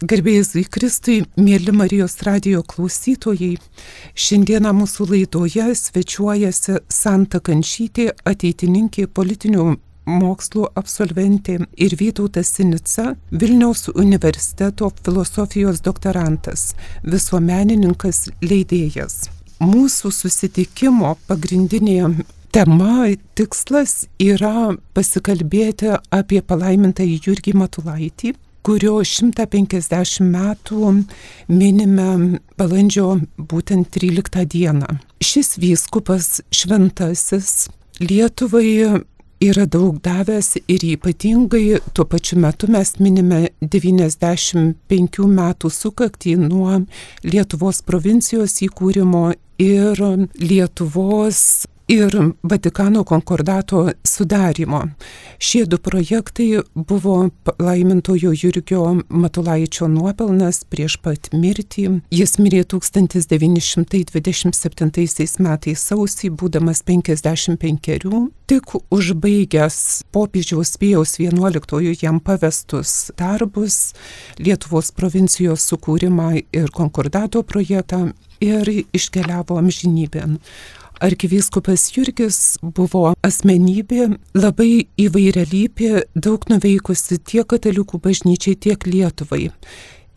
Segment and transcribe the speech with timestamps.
[0.00, 3.58] Garbėjai Kristui, mėly Marijos radio klausytojai,
[4.16, 9.66] šiandieną mūsų laidoje svečiuojasi Santa Kančytė, ateitininkė politinių
[10.08, 16.70] mokslų absolventė ir Vytautas Sinica, Vilniaus universiteto filosofijos doktorantas,
[17.04, 19.26] visuomenininkas leidėjas.
[19.60, 22.14] Mūsų susitikimo pagrindinė
[22.56, 30.94] tema, tikslas yra pasikalbėti apie palaimintą Jurgį Matulaitį kurio 150 metų
[31.48, 34.98] minime balandžio būtent 13 dieną.
[35.20, 37.68] Šis vyskupas šventasis
[38.00, 39.02] Lietuvai
[39.40, 46.82] yra daug davęs ir ypatingai tuo pačiu metu mes minime 95 metų sukaktį nuo
[47.24, 49.30] Lietuvos provincijos įkūrimo
[49.60, 50.00] ir
[50.40, 54.88] Lietuvos ir Vatikano konkordato sudarimo.
[55.38, 62.00] Šie du projektai buvo laimintojo Jurgio Matulaičio nuopelnas prieš pat mirtį.
[62.14, 73.94] Jis mirė 1927 metais sausį, būdamas 55, tik užbaigęs popiežiaus Pijaus 11 jam pavestus darbus,
[74.38, 80.38] Lietuvos provincijos sukūrimą ir konkordato projektą ir iškeliavo amžinybėn.
[81.00, 89.46] Arkivyskupas Jurgis buvo asmenybė labai įvairialypė, daug nuveikusi tiek katalikų bažnyčiai, tiek Lietuvai.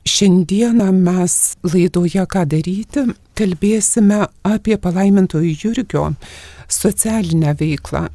[0.03, 3.05] Šiandieną mes laidoje Ką daryti
[3.39, 6.09] kalbėsime apie palaimintojų Jurgio
[6.67, 8.09] socialinę veiklą,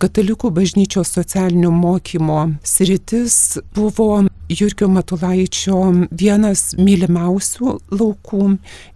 [0.00, 5.76] Katalikų bažnyčios socialinio mokymo sritis buvo Jurgio Matulaičio
[6.08, 8.46] vienas mylimiausių laukų.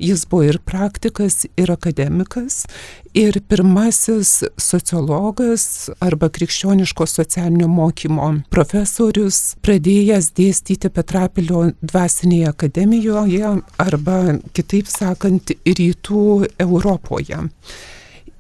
[0.01, 2.63] Jis buvo ir praktikas, ir akademikas,
[3.13, 14.89] ir pirmasis sociologas arba krikščioniško socialinio mokymo profesorius, pradėjęs dėstyti Petrapilio dvasinėje akademijoje arba, kitaip
[14.89, 16.25] sakant, rytų
[16.65, 17.45] Europoje.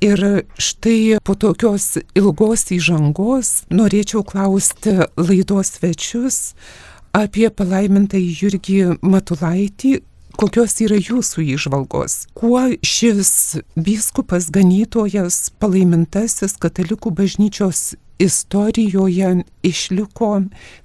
[0.02, 6.40] Ir štai po tokios ilgos įžangos norėčiau klausti laidos svečius
[7.14, 10.00] apie palaimintą Jurgį Matulaitį,
[10.34, 12.24] kokios yra jūsų įžvalgos.
[12.34, 20.32] Kuo šis biskupas ganytojas palaimintasis katalikų bažnyčios istorijoje išliko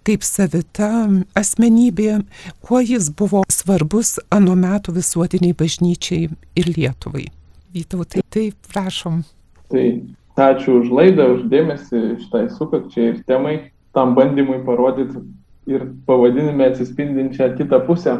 [0.07, 2.21] kaip savita asmenybė,
[2.65, 7.27] kuo jis buvo svarbus anu metu visuotiniai bažnyčiai ir Lietuvai.
[7.73, 9.21] Vytautai, taip, prašom.
[9.69, 9.85] Tai
[10.39, 13.55] ačiū už laidą, už dėmesį šitai sukakčiai ir temai,
[13.93, 15.21] tam bandymui parodyti
[15.69, 18.15] ir pavadinime atsispindinčią kitą pusę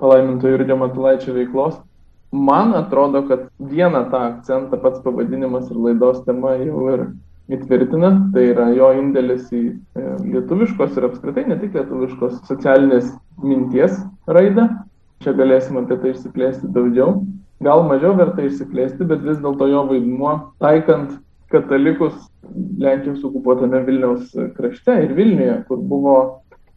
[0.00, 1.76] palaiminto Jurgio Matulaičio veiklos.
[2.32, 7.06] Man atrodo, kad vieną tą akcentą pats pavadinimas ir laidos tema jau ir
[7.52, 13.12] įtvirtina, tai yra jo indėlis į e, lietuviškos ir apskritai ne tik lietuviškos socialinės
[13.44, 14.66] minties raidą.
[15.22, 17.20] Čia galėsim apie tai išsiplėsti daugiau
[17.64, 21.16] gal mažiau verta išsiplėsti, bet vis dėlto jo vaidmuo taikant
[21.52, 22.14] katalikus
[22.78, 26.16] Lenkijos okupuotame Vilniaus krašte ir Vilniuje, kur buvo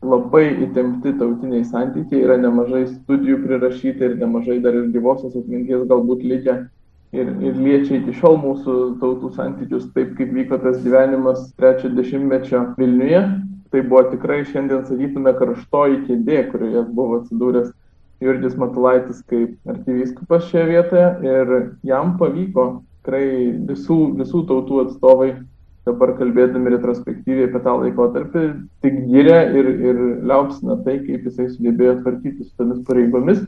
[0.06, 6.23] labai įtempti tautiniai santykiai, yra nemažai studijų prirašyti ir nemažai dar ir gyvosios atminties galbūt
[6.23, 6.62] likę.
[7.09, 12.68] Ir, ir liečia iki šiol mūsų tautų santykius taip, kaip vyko tas gyvenimas trečio dešimtmečio
[12.78, 13.23] Vilniuje.
[13.73, 17.73] Tai buvo tikrai šiandien, sakytume, karštoji kėdė, kurioje buvo atsidūręs
[18.24, 21.53] Jurgis Matulaitis kaip arkivyskupas šioje vietoje ir
[21.88, 22.66] jam pavyko
[23.00, 23.25] tikrai
[23.69, 25.30] visų, visų tautų atstovai
[25.88, 28.44] dabar kalbėdami retrospektyviai apie tą laikotarpį
[28.84, 33.41] tik gyrė ir, ir liaupsina tai, kaip jisai sugebėjo tvarkyti su tomis pareigomis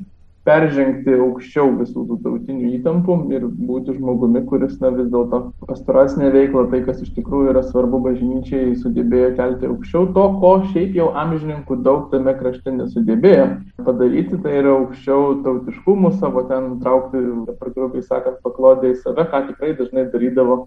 [0.48, 6.66] peržengti aukščiau visų tų tautinių įtampų ir būti žmogumi, kuris na, vis dėlto pastoracinė veikla,
[6.72, 11.80] tai kas iš tikrųjų yra svarbu bažnyčiai, sugebėjo kelti aukščiau to, ko šiaip jau amžininkų
[11.86, 13.48] daug tame krašte nesugebėjo
[13.86, 17.22] padaryti, tai yra aukščiau tautiškumų savo ten traukti,
[17.52, 20.64] dabar grubiai sakant, paklodė į save, ką tikrai dažnai darydavo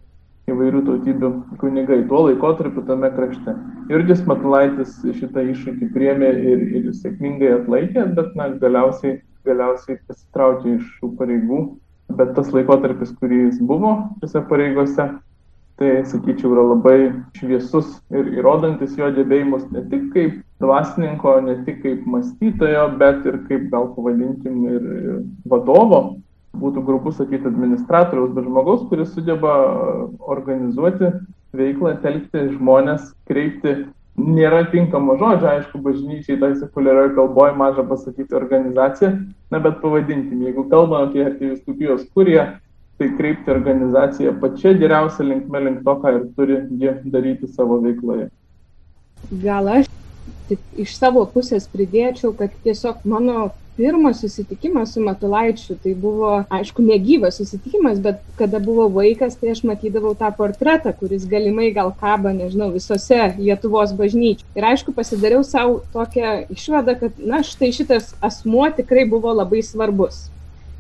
[0.51, 3.55] įvairių tautybių kunigai tuo laikotarpiu tame krašte.
[3.89, 10.89] Jurgis Matulaitis šitą iššūkį priemė ir, ir sėkmingai atlaikė, bet na, galiausiai galiausiai pasitraukė iš
[10.99, 11.61] šių pareigų,
[12.19, 15.09] bet tas laikotarpis, kurį jis buvo šiose pareigose,
[15.81, 16.99] tai, sakyčiau, yra labai
[17.39, 23.41] šviesus ir įrodantis jo gebėjimus ne tik kaip dvasininko, ne tik kaip mąstytojo, bet ir
[23.49, 24.85] kaip gal pavadinkim ir
[25.51, 26.03] vadovo,
[26.55, 29.55] būtų grubu sakyti administratoriaus, bet žmogaus, kuris sugeba
[30.31, 31.11] organizuoti
[31.55, 33.75] veiklą, telkti žmonės, kreipti
[34.19, 39.11] nėra tinkamo žodžio, aišku, bažnyčiai tai sekuliarioje kalboje maža pasakyti organizacija,
[39.51, 42.43] na bet pavadinkim, jeigu kalbame apie arkiviskupijos kurie,
[42.99, 48.29] tai kreipti organizaciją pačia geriausia linkme link to, ką ir turi ji daryti savo veikloje.
[49.43, 49.91] Gal aš
[50.49, 56.83] tik iš savo pusės pridėčiau, kad tiesiog mano pirmas susitikimas su Matulaičiu, tai buvo, aišku,
[56.83, 62.33] negyvas susitikimas, bet kada buvo vaikas, tai aš matydavau tą portretą, kuris galimai gal kaba,
[62.37, 64.47] nežinau, visose Lietuvos bažnyčių.
[64.55, 70.29] Ir aišku, pasidariau savo tokią išvadą, kad, na, štai šitas asmuo tikrai buvo labai svarbus.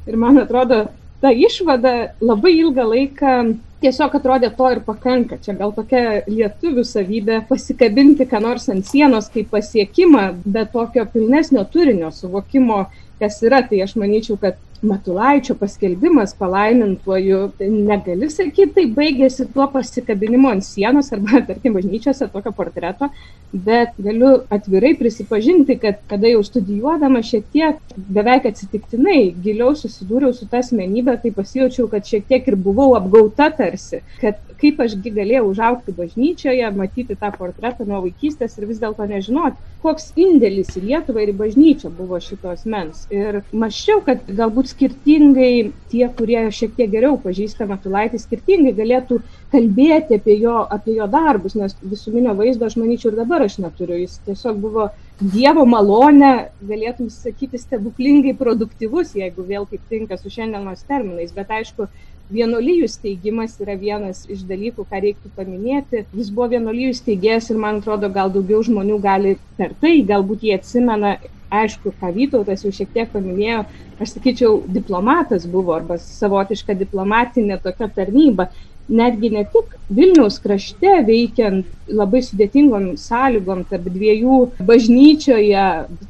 [0.07, 0.85] Ir man atrodo,
[1.25, 3.37] ta išvada labai ilgą laiką
[3.81, 5.39] tiesiog atrodė to ir pakanka.
[5.41, 11.65] Čia gal tokia lietuvių savybė pasikabinti ką nors ant sienos kaip pasiekimą, bet tokio pilnesnio
[11.73, 12.83] turinio suvokimo,
[13.23, 13.63] kas yra.
[13.65, 20.67] Tai aš manyčiau, kad Matulaičio paskelbimas palaimintuoju, tai negali sakyti, tai baigėsi tuo pasikabinimu ant
[20.67, 23.09] sienos arba, tarkim, bažnyčiose tokio portreto,
[23.53, 30.49] bet galiu atvirai prisipažinti, kad kada jau studijuodama šiek tiek beveik atsitiktinai giliau susidūriau su
[30.51, 35.49] tą asmenybę, tai pasijaučiau, kad šiek tiek ir buvau apgauta tarsi, kad kaip ašgi galėjau
[35.51, 41.25] užaukti bažnyčioje, matyti tą portretą nuo vaikystės ir vis dėlto nežinoti, koks indėlis į Lietuvą
[41.25, 43.05] ir į bažnyčią buvo šitos mens.
[43.13, 49.21] Ir maščiau, kad galbūt skirtingai tie, kurie šiek tiek geriau pažįsta Matulaitį, skirtingai galėtų
[49.55, 54.03] kalbėti apie jo, apie jo darbus, nes visuminio vaizdo aš manyčiau ir dabar aš neturiu.
[54.05, 60.83] Jis tiesiog buvo Dievo malonė, galėtum sakyti, stebuklingai produktyvus, jeigu vėl kaip tinka su šiandienos
[60.89, 61.31] terminais.
[61.37, 61.87] Bet aišku,
[62.33, 66.07] Vienuolijų steigimas yra vienas iš dalykų, ką reiktų paminėti.
[66.17, 70.55] Jis buvo vienuolijų steigėjas ir man atrodo, gal daugiau žmonių gali per tai, galbūt jie
[70.57, 71.19] atsimena,
[71.63, 73.65] aišku, ką Vytautas jau šiek tiek paminėjo,
[74.03, 78.51] aš sakyčiau, diplomatas buvo arba savotiška diplomatinė tokia tarnyba.
[78.85, 85.67] Netgi ne tik Vilniaus krašte veikiant labai sudėtingom sąlygom tarp dviejų bažnyčioje,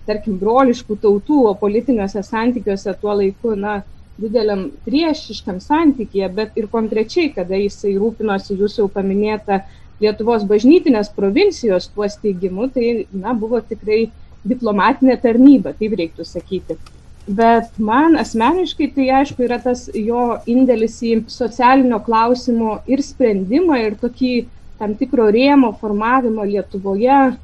[0.08, 3.82] tarkim, broliškų tautų, o politiniuose santykiuose tuo laiku, na,
[4.20, 9.64] dideliam priešiškam santykėje, bet ir konkrečiai, kada jisai rūpinosi jūsų jau paminėta
[10.02, 14.08] Lietuvos bažnytinės provincijos tuo steigimu, tai na, buvo tikrai
[14.48, 16.76] diplomatinė tarnyba, taip reiktų sakyti.
[17.24, 23.96] Bet man asmeniškai tai aišku yra tas jo indėlis į socialinio klausimo ir sprendimą ir
[24.02, 24.34] tokį
[24.80, 27.36] tam tikro rėmo formavimo Lietuvoje.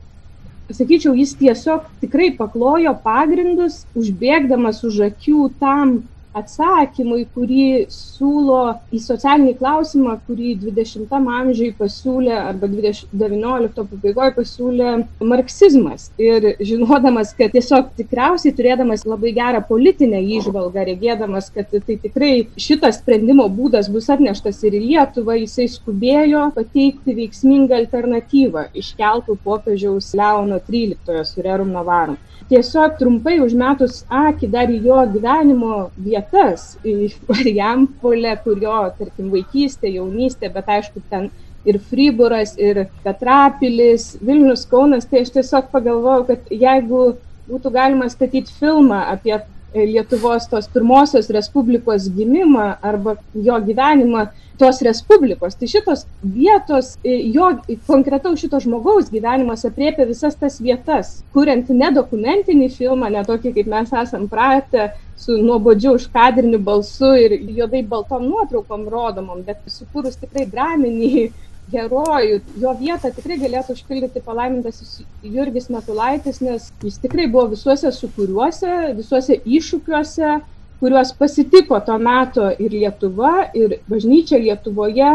[0.71, 6.03] Sakyčiau, jis tiesiog tikrai paklojo pagrindus, užbėgdamas už akių tam
[6.37, 8.61] atsakymui, kurį siūlo
[8.95, 14.93] į socialinį klausimą, kurį 20-am amžiui pasiūlė arba 19 pabaigoje pasiūlė
[15.33, 16.09] marksizmas.
[16.23, 23.01] Ir žinodamas, kad tiesiog tikriausiai turėdamas labai gerą politinę įžvalgą, regėdamas, kad tai tikrai šitas
[23.01, 30.61] sprendimo būdas bus atneštas ir į Lietuvą, jisai skubėjo pateikti veiksmingą alternatyvą iškeltų popiežiaus Leono
[30.67, 32.19] XIII su Rerum Navarum
[32.51, 40.51] tiesiog trumpai užmetus akį dar į jo gyvenimo vietas, į Marijampolę, kurio, tarkim, vaikystė, jaunystė,
[40.55, 41.31] bet aišku, ten
[41.69, 47.03] ir Friburas, ir Petrapilis, Vilnius Kaunas, tai aš tiesiog pagalvojau, kad jeigu
[47.51, 49.37] būtų galima statyti filmą apie
[49.75, 54.27] Lietuvos tos pirmosios Respublikos gimimą arba jo gyvenimą
[54.59, 55.55] tos Respublikos.
[55.57, 57.51] Tai šitos vietos, jo
[57.87, 63.95] konkretaus šito žmogaus gyvenimas apriepia visas tas vietas, kuriant nedokumentinį filmą, ne tokį, kaip mes
[64.03, 64.91] esam pratę,
[65.21, 71.31] su nuobodžiu užkadriniu balsu ir juodai baltom nuotraukom rodomom, bet sukūrus tikrai draminį
[71.73, 78.95] herojų, jo vietą tikrai galėtų užpildyti palaimintasis Jurgis Matulaitis, nes jis tikrai buvo visuose sukūriuose,
[78.99, 80.39] visuose iššūkiuose,
[80.81, 85.13] kuriuos pasitiko to meto ir Lietuva, ir bažnyčia Lietuvoje.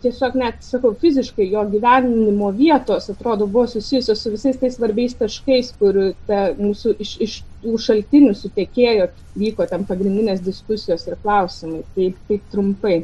[0.00, 5.74] Tiesiog net, sakau, fiziškai jo gyvenimo vietos, atrodo, buvo susijusios su visais tais svarbiais taškais,
[5.76, 11.82] kur ta, mūsų iš, iš tų šaltinių sutekėjo, vyko tam pagrindinės diskusijos ir klausimai.
[11.98, 13.02] Taip, taip trumpai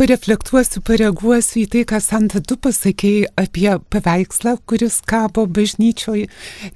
[0.00, 6.30] pareflektuosiu, pareaguosiu į tai, ką Santa tu pasakėjai apie paveikslą, kuris kabo bažnyčioje.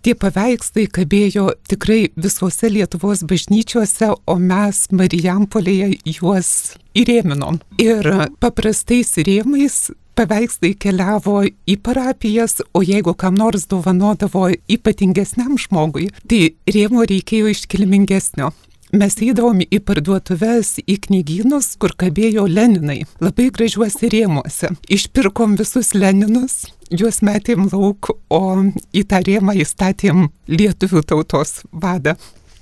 [0.05, 6.51] Tie paveikslai kabėjo tikrai visose Lietuvos bažnyčiose, o mes Marijampolėje juos
[6.99, 7.63] įrėminom.
[7.81, 8.11] Ir
[8.45, 9.87] paprastais rėmais
[10.19, 18.53] paveikslai keliavo į parapijas, o jeigu kam nors dovanodavo ypatingesniam žmogui, tai rėmo reikėjo iškilmingesnio
[18.95, 24.71] mes eidavom į parduotuves, į knygynus, kur kabėjo Leninai, labai gražiuose rėmuose.
[24.93, 28.43] Išpirkom visus Leninus, juos metėm lauk, o
[28.95, 32.17] į tą rėmą įstatėm lietuvių tautos vadą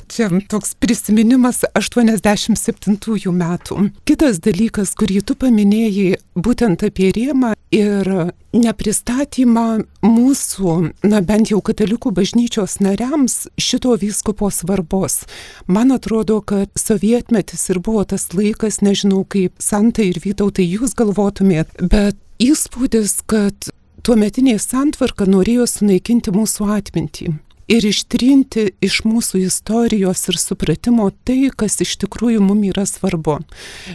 [0.09, 3.89] čia toks prisiminimas 87 metų.
[4.09, 8.09] Kitas dalykas, kurį tu paminėjai, būtent apie rėmą ir
[8.53, 9.67] nepristatymą
[10.05, 10.75] mūsų,
[11.09, 15.23] na bent jau katalikų bažnyčios nariams šito vyskupo svarbos.
[15.67, 21.73] Man atrodo, kad sovietmetis ir buvo tas laikas, nežinau kaip Santa ir Vytautai jūs galvotumėt,
[21.81, 23.73] bet įspūdis, kad
[24.07, 27.33] tuometinė santvarka norėjo sunaikinti mūsų atmintį
[27.73, 33.39] ir ištrinti iš mūsų istorijos ir supratimo tai, kas iš tikrųjų mums yra svarbu.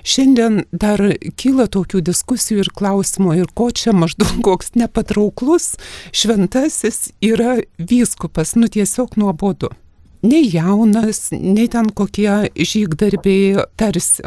[0.07, 1.01] Šiandien dar
[1.39, 5.75] kyla tokių diskusijų ir klausimų, ir ko čia maždaug koks nepatrauklus
[6.15, 9.71] šventasis yra vyskupas, nu tiesiog nuobodu.
[10.25, 14.25] Nei jaunas, nei ten kokie žygdarbiai tarsi.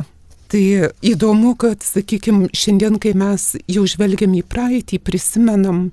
[0.50, 5.84] Tai įdomu, kad, sakykime, šiandien, kai mes jau žvelgiam į praeitį, prisimenam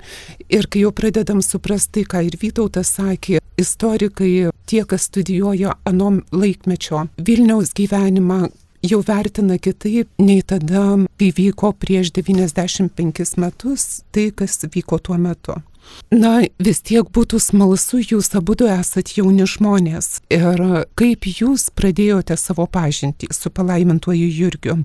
[0.50, 7.06] ir kai jau pradedam suprasti, ką ir Vytautas sakė, istorikai, tie, kas studijuoja anom laikmečio
[7.22, 8.48] Vilniaus gyvenimą,
[8.82, 10.88] jau vertina kitaip nei tada,
[11.22, 15.62] kai vyko prieš 95 metus tai, kas vyko tuo metu.
[16.08, 20.22] Na, vis tiek būtų smalsu, jūs abu esate jauni žmonės.
[20.32, 24.78] Ir kaip jūs pradėjote savo pažintį su palaimintuoju Jurgiu?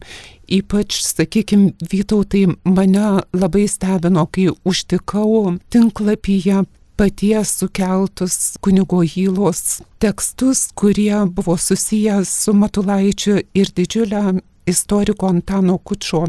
[0.51, 6.65] Ypač, sakykime, Vytautai mane labai stebino, kai užtikau tinklapyje
[6.99, 16.27] paties sukeltus kunigo Hylos tekstus, kurie buvo susijęs su Matulaičiu ir didžiulę istoriko Antano Kučio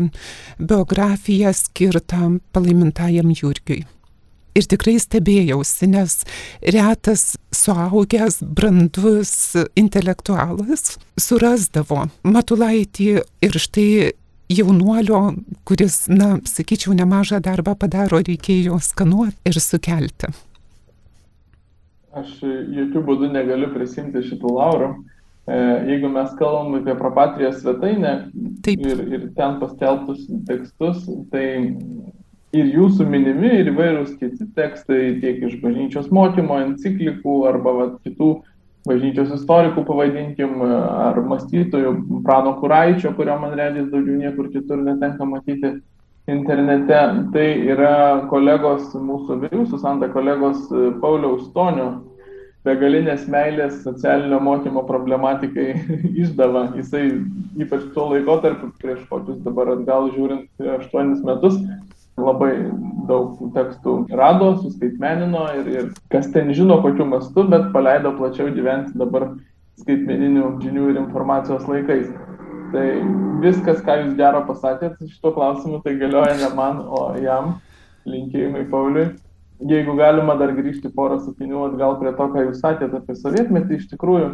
[0.60, 3.84] biografiją skirtą palaimintajam Jurgiui
[4.58, 6.20] ir tikrai stebėjausi, nes
[6.76, 13.10] retas suaugęs, brandus intelektualas surasdavo Matulaitį
[13.46, 14.14] ir štai
[14.54, 15.22] jaunuolio,
[15.68, 20.30] kuris, na, sakyčiau, nemažą darbą padaro, reikėjo skanuoti ir sukelti.
[22.14, 24.92] Aš jokių būdų negaliu prisimti šitų laurų.
[25.44, 25.56] E,
[25.90, 28.14] jeigu mes kalbam apie propatrijos svetainę
[28.64, 28.84] Taip.
[28.86, 31.02] ir, ir ten paskelbtus tekstus,
[31.34, 31.48] tai
[32.54, 38.30] ir jūsų minimi, ir įvairūs kiti tekstai, tiek iš bažnyčios mokymo, enciklikų arba va, kitų
[38.88, 41.96] bažnyčios istorikų, pavadinkim, ar mąstytojų,
[42.26, 45.78] Prano Kuraičio, kurio man redis daugiau niekur kitur netenka matyti
[46.30, 47.00] internete.
[47.34, 47.94] Tai yra
[48.32, 50.68] kolegos, mūsų vyriausių santa kolegos
[51.02, 51.90] Pauliaus Tonio
[52.64, 55.74] begalinės meilės socialinio mokymo problematikai
[56.24, 56.70] išdava.
[56.78, 57.08] Jisai
[57.60, 61.60] ypač tuo laikotarpiu, prieš kokius dabar atgal žiūrint, 8 metus,
[62.20, 62.54] labai
[63.08, 68.98] daug tekstų rado, suskaitmenino ir, ir kas ten žino kokiu mastu, bet paleido plačiau gyventi
[69.00, 69.32] dabar
[69.82, 72.08] skaitmeninių žinių ir informacijos laikais.
[72.74, 72.86] Tai
[73.44, 77.58] viskas, ką jūs gero pasakėt šito klausimu, tai galioja ne man, o jam.
[78.10, 79.12] Linkėjimai Pauliui.
[79.64, 83.86] Jeigu galima dar grįžti porą sakinių atgal prie to, ką jūs sakėte apie sovietmetį, iš
[83.94, 84.32] tikrųjų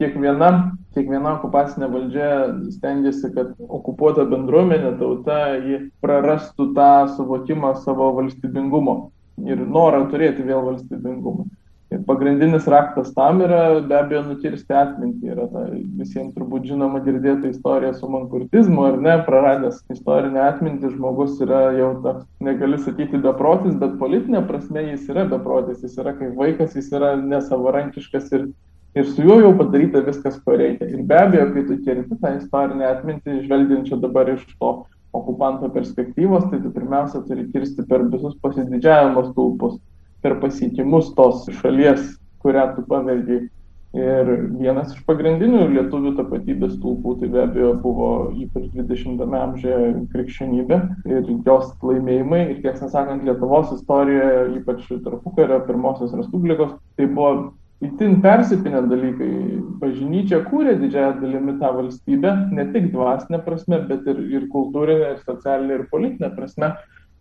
[0.00, 0.50] kiekviena,
[0.96, 2.32] kiekviena okupacinė valdžia
[2.72, 8.98] stengiasi, kad okupuota bendruomenė, tauta, ji prarastų tą suvokimą savo valstybingumo
[9.46, 11.48] ir norą turėti vėl valstybingumą.
[11.90, 15.32] Ir pagrindinis raktas tam yra be abejo nutirsti atmintį.
[15.32, 15.64] Yra ta
[15.98, 21.90] visiems turbūt žinoma girdėta istorija su mankurtizmu, ar ne, praradęs istorinę atmintį žmogus yra jau
[22.04, 22.12] ta,
[22.46, 27.16] negali sakyti beprotis, bet politinė prasme jis yra beprotis, jis yra kaip vaikas, jis yra
[27.24, 28.46] nesavarankiškas ir
[28.94, 30.88] ir su juo jau padaryta viskas, ko reikia.
[30.90, 34.72] Ir be abejo, kai tu kerti tą istorinę atmintį, žvelgiančią dabar iš to
[35.16, 39.78] okupanto perspektyvos, tai tu pirmiausia turi kirsti per visus pasididžiavimo stulpus,
[40.22, 43.48] per pasiekimus tos šalies, kurią tu paveldėjai.
[43.90, 50.78] Ir vienas iš pagrindinių lietuvių tapatybės stulpų tai be abejo buvo ypač 20-ame amžiuje krikščionybė
[51.10, 52.44] ir jos laimėjimai.
[52.52, 57.32] Ir tiesą sakant, Lietuvos istorijoje, ypač tarpukario pirmosios respublikos, tai buvo
[57.80, 59.32] itin persipinę dalykai.
[59.80, 65.22] Bažnyčia kūrė didžiąją dalimi tą valstybę, ne tik dvasinė prasme, bet ir, ir kultūrinė, ir
[65.26, 66.74] socialinė, ir politinė prasme.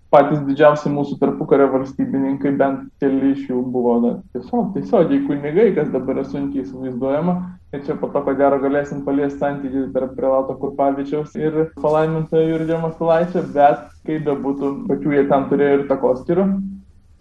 [0.09, 5.91] Patys didžiausi mūsų tarpukario valstybininkai, bent keli iš jų buvo na, tiesiog tiesiogiai kunigai, kas
[5.93, 7.35] dabar yra sunkiai įsivaizduojama.
[7.69, 12.81] Ir čia po to, ko gero, galėsim paliesti santykių tarp Prelato Kurpavičiaus ir palaimintojo Jurgio
[12.81, 16.47] Matulaičio, bet kaip bebūtų, pačių jie ten turėjo ir takoskirių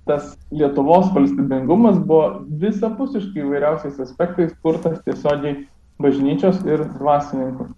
[0.09, 5.67] tas Lietuvos valstybingumas buvo visapusiškai įvairiausiais aspektais kurtas tiesiogiai
[6.03, 7.69] bažnyčios ir dvasininkų.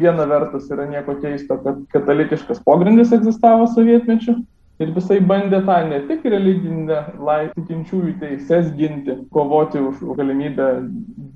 [0.00, 4.36] Viena vertus yra nieko keisto, kad katalikiškas pogrindis egzistavo sovietmečiu
[4.80, 7.00] ir visai bandė tą ne tik religinę
[7.56, 10.68] tikinčiųjų teises ginti, kovoti už galimybę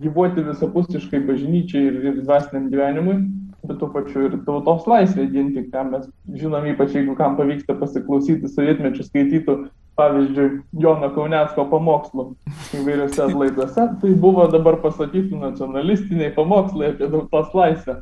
[0.05, 3.19] gyvuoti visapusiškai bažnyčiai ir, ir dvasiniam gyvenimui,
[3.64, 8.50] bet tuo pačiu ir tautos laisvę ginti, ką mes žinom, ypač jeigu kam pavyksta pasiklausyti
[8.52, 9.59] sovietmečių skaitytų
[9.99, 12.26] pavyzdžiui, Jono Kaunecko pamokslų
[12.80, 18.00] įvairiose laiduose, tai buvo dabar pasakyti nacionalistiniai pamokslai apie tautos laisvę.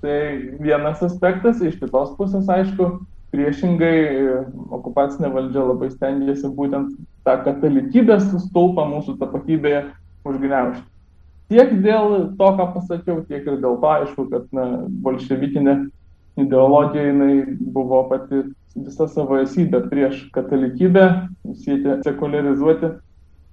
[0.00, 0.18] Tai
[0.64, 2.88] vienas aspektas, iš kitos pusės, aišku,
[3.34, 3.96] priešingai
[4.72, 6.94] okupacinė valdžia labai stengiasi būtent
[7.26, 9.84] tą katalikybės stulpą mūsų tapatybėje
[10.26, 10.86] užgneušti.
[11.50, 14.66] Tiek dėl to, ką pasakiau, tiek ir dėl to, aišku, kad na,
[15.02, 15.76] bolševikinė
[16.38, 17.32] ideologija jinai
[17.74, 18.44] buvo pati
[18.76, 21.06] visą savo esybę prieš katalikybę,
[21.64, 22.92] siekė sekularizuoti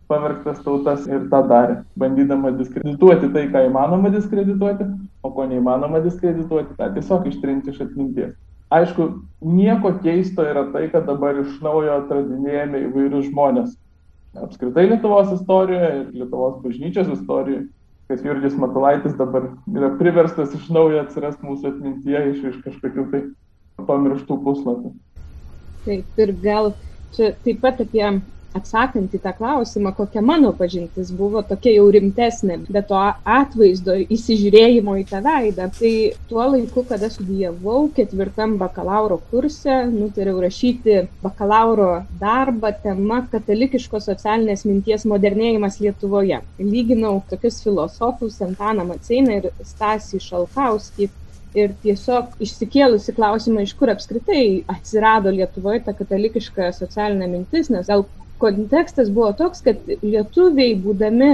[0.07, 4.87] pavergtas tautas ir tą darė, bandydama diskredituoti tai, ką įmanoma diskredituoti,
[5.23, 8.35] o ko neįmanoma diskredituoti, tą tiesiog ištrinti iš atminties.
[8.77, 9.07] Aišku,
[9.47, 13.75] nieko keisto yra tai, kad dabar iš naujo atradinėjame įvairius žmonės.
[14.37, 17.65] Apskritai Lietuvos istorijoje ir Lietuvos bažnyčios istorijoje,
[18.07, 23.21] kad Jurgis Matulaitis dabar yra priverstas iš naujo atsirasti mūsų atmintyje iš, iš kažkokių tai
[23.87, 24.93] pamirštų puslapių.
[25.87, 26.71] Taip, ir gal
[27.15, 28.05] čia taip pat apie
[28.55, 33.01] atsakant į tą klausimą, kokia mano pažintis buvo tokia jau rimtesnė, bet to
[33.37, 35.67] atvaizdo įsižiūrėjimo į tą veidą.
[35.77, 35.93] Tai
[36.29, 45.05] tuo laiku, kada studijavau ketvirtam bakalauro kurse, nutariau rašyti bakalauro darbą tema katalikiškos socialinės minties
[45.09, 46.41] modernėjimas Lietuvoje.
[46.59, 51.09] Lyginau tokius filosofus Antaną Maceiną ir Stasį Šalkauskį
[51.57, 58.05] ir tiesiog išsikėlusi klausimą, iš kur apskritai atsirado Lietuvoje ta katalikiška socialinė mintis, nes gal
[58.41, 61.31] kontekstas buvo toks, kad lietuviai, būdami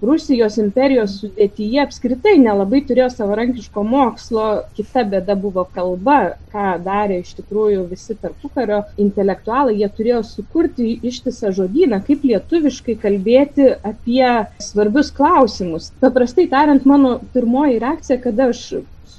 [0.00, 4.44] Rusijos imperijos sudėtyje, apskritai nelabai turėjo savarankiško mokslo,
[4.78, 11.52] kita bėda buvo kalba, ką darė iš tikrųjų visi tarpukario intelektualai, jie turėjo sukurti ištisą
[11.58, 14.24] žodyną, kaip lietuviškai kalbėti apie
[14.64, 15.90] svarbius klausimus.
[16.00, 18.64] Paprastai tariant, mano pirmoji reakcija, kada aš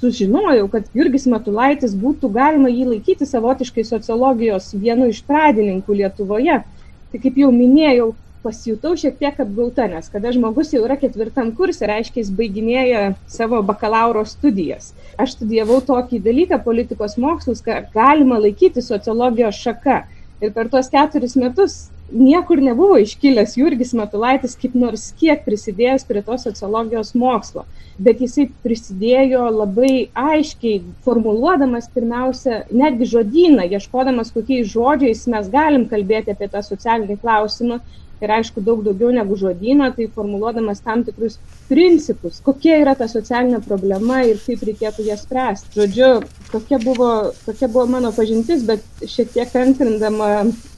[0.02, 6.64] sužinojau, kad Jurgis Matulaitis būtų galima jį laikyti savotiškai sociologijos vienu iš pradininkų Lietuvoje
[7.12, 11.86] tai kaip jau minėjau, pasijutau šiek tiek apgauta, nes kada žmogus jau yra ketvirtam kursė,
[11.90, 14.90] reiškia, jis baiginėja savo bakalauro studijas.
[15.20, 20.02] Aš studijavau tokį dalyką, politikos mokslus, kad galima laikyti sociologijos šaka.
[20.42, 21.76] Ir per tuos keturis metus
[22.12, 27.64] niekur nebuvo iškilęs Jurgis Matulaitis kaip nors kiek prisidėjęs prie to sociologijos mokslo,
[27.98, 36.36] bet jisai prisidėjo labai aiškiai, formuluodamas pirmiausia netgi žodyną, ieškodamas kokiais žodžiais mes galim kalbėti
[36.36, 37.80] apie tą socialinį klausimą
[38.22, 41.38] ir aišku daug daugiau negu žodyną, tai formuluodamas tam tikrus
[41.68, 45.72] principus, kokia yra ta socialinė problema ir kaip reikėtų ją spręsti.
[45.80, 46.10] Žodžiu,
[46.52, 47.10] tokia buvo,
[47.46, 50.30] tokia buvo mano pažintis, bet šiek tiek antrindama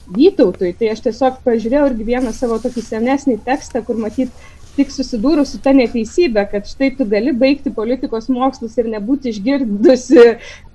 [0.05, 4.33] Vytautui, tai aš tiesiog pažiūrėjau irgi vieną savo tokį senesnį tekstą, kur matyt
[4.75, 10.25] tik susidūrus su ta neteisybė, kad štai tu gali baigti politikos mokslus ir nebūti išgirdusi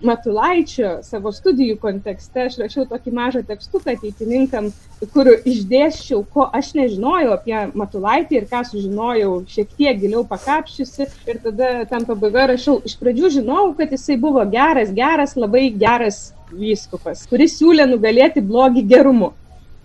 [0.07, 2.47] Matulaičio savo studijų kontekste.
[2.49, 4.71] Aš rašiau tokį mažą tekstuką ateitininkam,
[5.13, 11.11] kur išdėščiau, ko aš nežinojau apie Matulaitį ir ką sužinojau šiek tiek giliau pakapščiusi.
[11.29, 16.31] Ir tada tam pabaiga rašiau, iš pradžių žinojau, kad jisai buvo geras, geras, labai geras
[16.53, 19.33] vyskupas, kuris siūlė nugalėti blogį gerumu.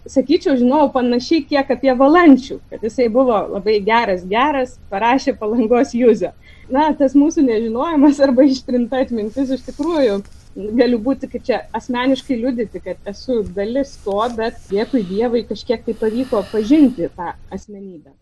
[0.06, 6.36] Sakyčiau, žinau panašiai kiek apie Valančių, kad jisai buvo labai geras, geras, parašė palangos Juzę.
[6.70, 10.20] Na, tas mūsų nežinojimas arba ištrinta atmintis iš tikrųjų
[10.56, 15.96] galiu būti, kaip čia asmeniškai liudyti, kad esu dalis to, bet dėkui Dievui kažkiek tai
[16.00, 18.14] pavyko pažinti tą asmenybę.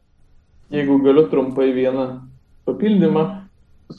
[0.73, 2.07] Jeigu galiu trumpai vieną
[2.65, 3.42] papildymą,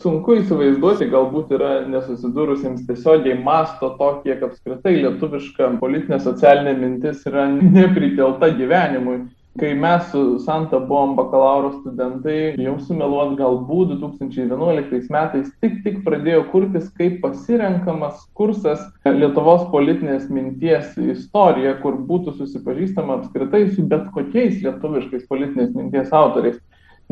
[0.01, 7.47] sunku įsivaizduoti, galbūt yra nesusidūrusiems tiesiogiai masto to, kiek apskritai lietuviška politinė socialinė mintis yra
[7.53, 9.23] neprikelta gyvenimui.
[9.55, 16.41] Kai mes su Santa buvom bakalauro studentai, jau sumeluot galbūt 2011 metais tik tik pradėjo
[16.51, 24.59] kurtis kaip pasirenkamas kursas Lietuvos politinės minties istorija, kur būtų susipažįstama apskritai su bet kokiais
[24.65, 26.59] lietuviškais politinės minties autoriais.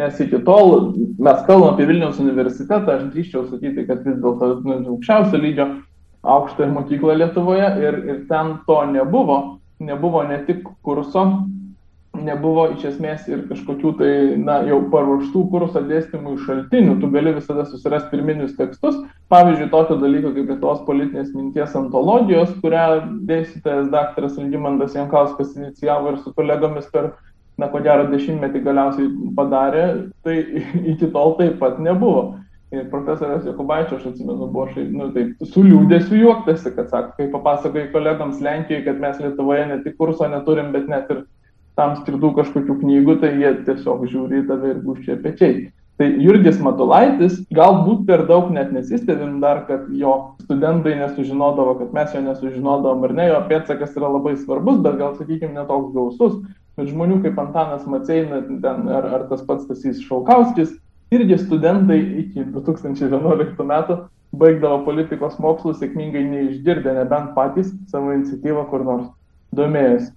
[0.00, 4.78] Nes iki tol mes kalbam apie Vilniaus universitetą, aš drįščiau sakyti, kad vis dėlto nu,
[4.94, 5.66] aukščiausio lygio
[6.22, 9.58] aukštąją mokyklą Lietuvoje ir, ir ten to nebuvo.
[9.82, 11.24] Nebuvo ne tik kurso,
[12.14, 16.98] nebuvo iš esmės ir kažkokių tai, na, jau paruoštų kurso dėstymų šaltinių.
[17.00, 19.00] Tu gali visada susirasti pirminius tekstus.
[19.32, 22.86] Pavyzdžiui, tokio dalyko kaip Lietuvos politinės minties antologijos, kurią
[23.28, 27.14] dėstytojas daktaras Algymandas Jankauskas inicijavo ir su kolegomis per
[27.62, 29.84] na, ko gero dešimtmetį galiausiai padarė,
[30.26, 30.38] tai
[30.94, 32.32] iki tol taip pat nebuvo.
[32.72, 37.26] Ir profesorius Jokubaičio, aš atsimenu, buvo šai, nu, taip, su liūdėsiu juoktasi, kad sako, kai
[37.34, 41.26] papasakai kolegams Lenkijoje, kad mes Lietuvoje ne tik kurso neturim, bet net ir
[41.76, 45.68] tam skirtų kažkokių knygų, tai jie tiesiog žiūri į tave ir guščia pečiai.
[46.00, 52.16] Tai Jurgis Matulaitis galbūt per daug net nesistebim dar, kad jo studentai nesužinodavo, kad mes
[52.16, 56.40] jo nesužinodavom ar ne, jo pėtsakas yra labai svarbus, bet gal, sakykime, netoks gausus
[56.78, 58.40] bet žmonių kaip Antanas Maceina
[58.96, 60.72] ar, ar tas pats Tasys Šaukauskis,
[61.12, 63.98] irgi studentai iki 2011 metų
[64.32, 69.08] baigdavo politikos mokslus sėkmingai neišgirdę, nebent patys savo iniciatyvą kur nors
[69.56, 70.12] domėjosi.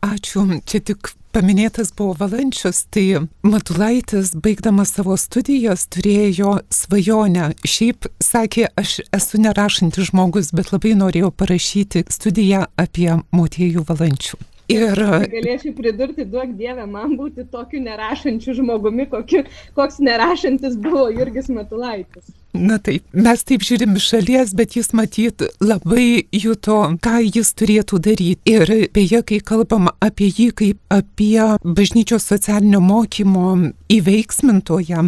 [0.00, 0.46] Ačiū.
[0.64, 7.50] Čia tik paminėtas buvo Valančius, tai Matulaitis, baigdamas savo studijas, turėjo svajonę.
[7.68, 14.40] Šiaip sakė, aš esu nerašantis žmogus, bet labai norėjau parašyti studiją apie motiejų Valančių.
[14.70, 15.00] Ir
[15.32, 19.42] galėčiau pridurti, duok Dievę, man būti tokiu nerašančiu žmogumi, kokiu,
[19.78, 22.30] koks nerašantis buvo Jurgis Matulaitis.
[22.52, 28.00] Na taip, mes taip žiūrim iš šalies, bet jis matyt labai juto, ką jis turėtų
[28.02, 28.40] daryti.
[28.50, 33.52] Ir beje, kai kalbam apie jį kaip apie bažnyčios socialinio mokymo
[33.90, 35.04] įveiksmintoją,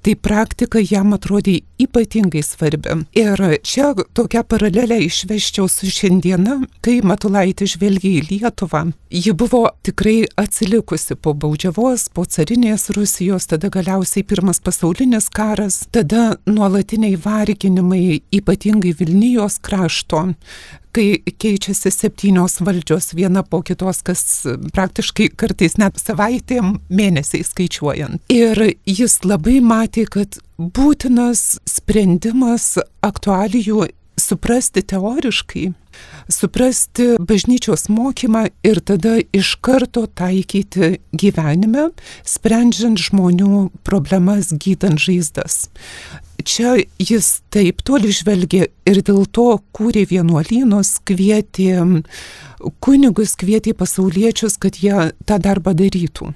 [0.00, 3.02] tai praktika jam atrodė ypatingai svarbi.
[3.16, 8.86] Ir čia tokią paralelę išveščiau su šiandiena, kai Matulaitis žvelgia į Lietuvą.
[9.12, 16.38] Ji buvo tikrai atsilikusi po baudžiavos, po carinės Rusijos, tada galiausiai pirmas pasaulinis karas, tada
[16.48, 20.34] nuolat nuolatiniai varginimai, ypatingai Vilnijos krašto,
[20.92, 28.22] kai keičiasi septynios valdžios viena po kitos, kas praktiškai kartais net savaitėm, mėnesiais skaičiuojant.
[28.30, 33.88] Ir jis labai matė, kad būtinas sprendimas aktualijų
[34.20, 35.70] suprasti teoriškai,
[36.32, 41.90] suprasti bažnyčios mokymą ir tada iš karto taikyti gyvenime,
[42.24, 45.66] sprendžiant žmonių problemas, gydant žaizdas
[46.46, 51.82] čia jis taip toli žvelgė ir dėl to kūrė vienuolynus, kvietė
[52.82, 56.32] kunigus, kvietė pasauliečius, kad jie tą darbą darytų.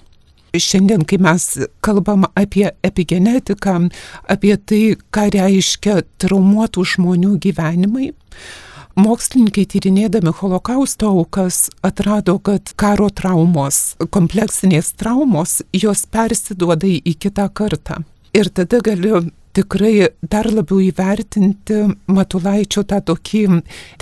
[0.50, 1.46] Šiandien, kai mes
[1.84, 3.76] kalbam apie epigenetiką,
[4.30, 4.82] apie tai,
[5.14, 8.10] ką reiškia traumuotų žmonių gyvenimai,
[8.98, 18.00] Mokslininkai tyrinėdami holokausto aukas atrado, kad karo traumos, kompleksinės traumos, jos persiduoda į kitą kartą.
[18.34, 19.22] Ir tada galiu
[19.56, 21.78] tikrai dar labiau įvertinti
[22.10, 23.44] Matulaičio tą tokį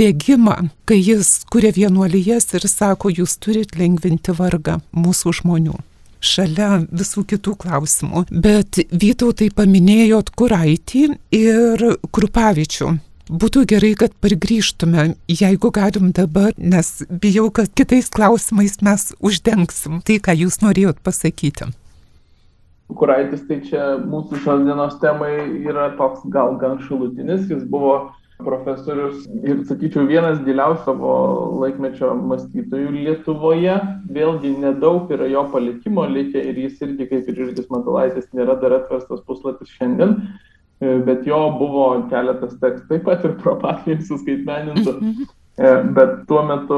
[0.01, 0.57] dėgymą,
[0.89, 5.77] kai jis kuria vienuolijas ir sako, jūs turit lengvinti vargą mūsų žmonių
[6.21, 8.25] šalia visų kitų klausimų.
[8.31, 11.05] Bet Vytautai paminėjot Kuraitį
[11.39, 12.95] ir Krupavičių.
[13.29, 20.17] Būtų gerai, kad pargrįžtume, jeigu galim dabar, nes bijau, kad kitais klausimais mes uždengsim tai,
[20.17, 21.69] ką jūs norėjot pasakyti.
[22.89, 29.25] Kuraitis tai čia mūsų šios dienos temai yra toks gal gan šalutinis, jis buvo profesorius
[29.43, 31.15] ir, sakyčiau, vienas giliausių savo
[31.63, 33.79] laikmečio mąstytojų Lietuvoje.
[34.15, 38.77] Vėlgi nedaug yra jo palikimo likę ir jis irgi, kaip ir Žirgis Matulaitis, nėra dar
[38.79, 40.15] atverstas puslapis šiandien,
[40.79, 44.97] bet jo buvo keletas tekstų, taip pat ir propatijai suskaitmenintų.
[45.59, 46.77] E, bet tuo metu,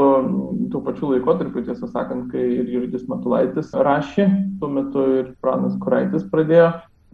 [0.72, 4.24] tuo pačiu laikotarpiu, tiesą sakant, kai ir Jurgis Matulaitis rašė,
[4.62, 6.70] tuo metu ir Pranas Kuraitis pradėjo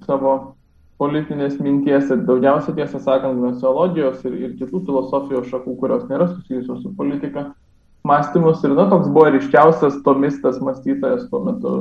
[0.06, 0.36] savo
[1.00, 6.80] politinės minties ir daugiausia, tiesą sakant, naciologijos ir, ir kitų filosofijos šakų, kurios nėra susijusios
[6.82, 7.50] su politika,
[8.06, 11.74] mąstymus ir, na, toks buvo ryškiausias tomistas mąstytojas tuo metu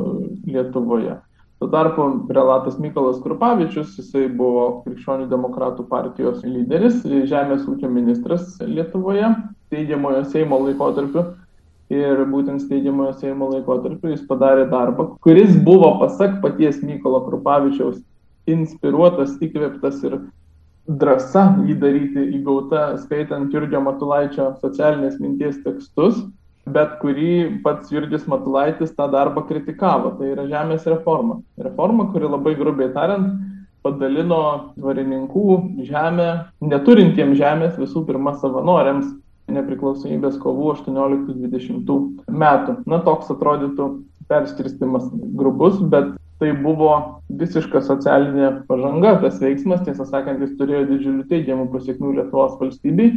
[0.49, 1.15] Lietuvoje.
[1.59, 9.29] Tuo tarpu prelatas Mykolas Krupavičius, jisai buvo Krikščionių demokratų partijos lyderis, žemės ūkio ministras Lietuvoje,
[9.69, 11.29] steigiamojo Seimo laikotarpiu.
[11.93, 18.01] Ir būtent steigiamojo Seimo laikotarpiu jis padarė darbą, kuris buvo, pasak paties Mykolo Krupavičiaus,
[18.51, 20.19] inspiruotas, įkvėptas ir
[20.85, 26.21] drąsa jį daryti įgauta, skaitant Jurgio Matulaičio socialinės minties tekstus
[26.65, 30.15] bet kurį pats Jurgis Matulaitis tą darbą kritikavo.
[30.17, 31.39] Tai yra žemės reforma.
[31.61, 33.35] Reforma, kuri labai grubiai tariant
[33.85, 36.29] padalino dvarininkų žemę
[36.65, 39.11] neturintiems žemės visų pirma savanoriams
[39.53, 42.79] nepriklausomybės kovų 18-20 metų.
[42.89, 43.91] Na, toks atrodytų
[44.31, 45.07] perskirstimas
[45.37, 46.91] grubus, bet tai buvo
[47.29, 53.13] visiška socialinė pažanga, tas veiksmas, tiesą sakant, jis turėjo didžiulių teigiamų pasiekmių Lietuvos valstybei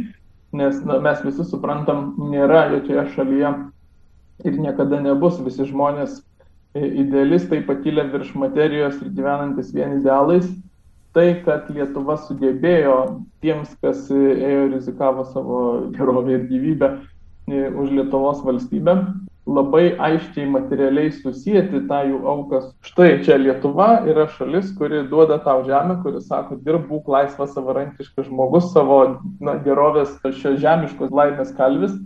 [0.51, 3.51] nes na, mes visi suprantam, nėra jokioje šalyje
[4.47, 6.19] ir niekada nebus visi žmonės
[6.73, 10.49] e, idealistai pakilę virš materijos ir gyvenantis vien idealais.
[11.13, 12.95] Tai, kad Lietuva sugebėjo
[13.43, 14.19] tiems, kas e,
[14.49, 15.61] ėjo rizikavo savo
[15.95, 16.91] gerovę ir gyvybę
[17.49, 18.95] e, už Lietuvos valstybę,
[19.55, 22.69] labai aiškiai materialiai susijęti tą jų aukas.
[22.85, 28.29] Štai čia Lietuva yra šalis, kuri duoda tau žemę, kuri sako, dirb būk laisvas savarankiškas
[28.29, 28.99] žmogus, savo
[29.41, 31.97] na, gerovės šios žemiškos laimės kalvis.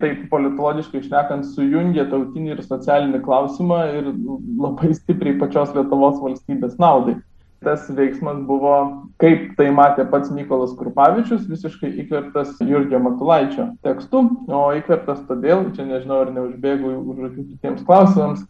[0.00, 4.12] Taip politologiškai išnekant, sujungia tautinį ir socialinį klausimą ir
[4.60, 7.18] labai stipriai pačios Lietuvos valstybės naudai
[7.64, 8.74] tas veiksmas buvo,
[9.20, 15.84] kaip tai matė pats Mykolas Krupavičius, visiškai įkvėptas Jurgio Matulaičio tekstu, o įkvėptas todėl, čia
[15.88, 18.46] nežinau ar neužbėgu už akių kitiems klausimams,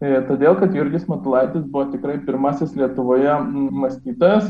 [0.00, 4.48] e, todėl, kad Jurgis Matulaitis buvo tikrai pirmasis Lietuvoje mąstytojas,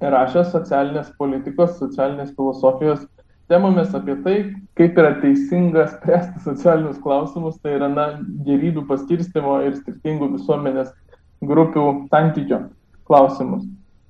[0.00, 3.06] rašęs socialinės politikos, socialinės filosofijos
[3.50, 4.34] temomis apie tai,
[4.78, 8.10] kaip yra teisinga spręsti socialinius klausimus, tai yra na,
[8.46, 10.92] gerybių paskirstimo ir skirtingų visuomenės
[11.48, 12.60] grupių santykio
[13.10, 13.66] klausimus.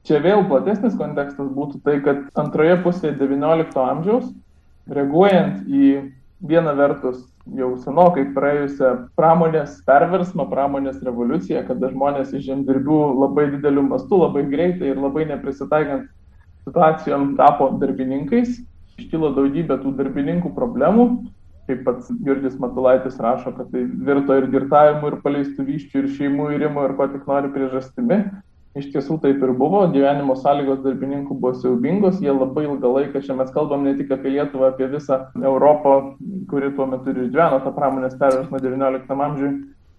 [0.09, 4.31] Čia vėl platesnis kontekstas būtų tai, kad antroje pusėje XIX amžiaus,
[4.89, 5.91] reaguojant į
[6.41, 7.21] vieną vertus
[7.57, 14.47] jau senokai praėjusią pramonės perversmą, pramonės revoliuciją, kada žmonės iš žemdirbių labai dideliu mastu, labai
[14.49, 16.09] greitai ir labai neprisitaikant
[16.69, 18.61] situacijom tapo darbininkais,
[19.01, 21.07] iškilo daugybė tų darbininkų problemų,
[21.71, 26.49] kaip pats Jurgis Matulaitis rašo, kad tai virto ir girtavimu, ir paleistų vyščių, ir šeimų
[26.57, 28.25] įrimo, ir ko tik nori priežastimi.
[28.79, 33.35] Iš tiesų taip ir buvo, gyvenimo sąlygos darbininkų buvo siaubingos, jie labai ilgą laiką, čia
[33.35, 35.95] mes kalbam ne tik apie Lietuvą, apie visą Europą,
[36.53, 39.51] kuri tuo metu ir išgyveno tą pramonės perversmą XIX amžiui.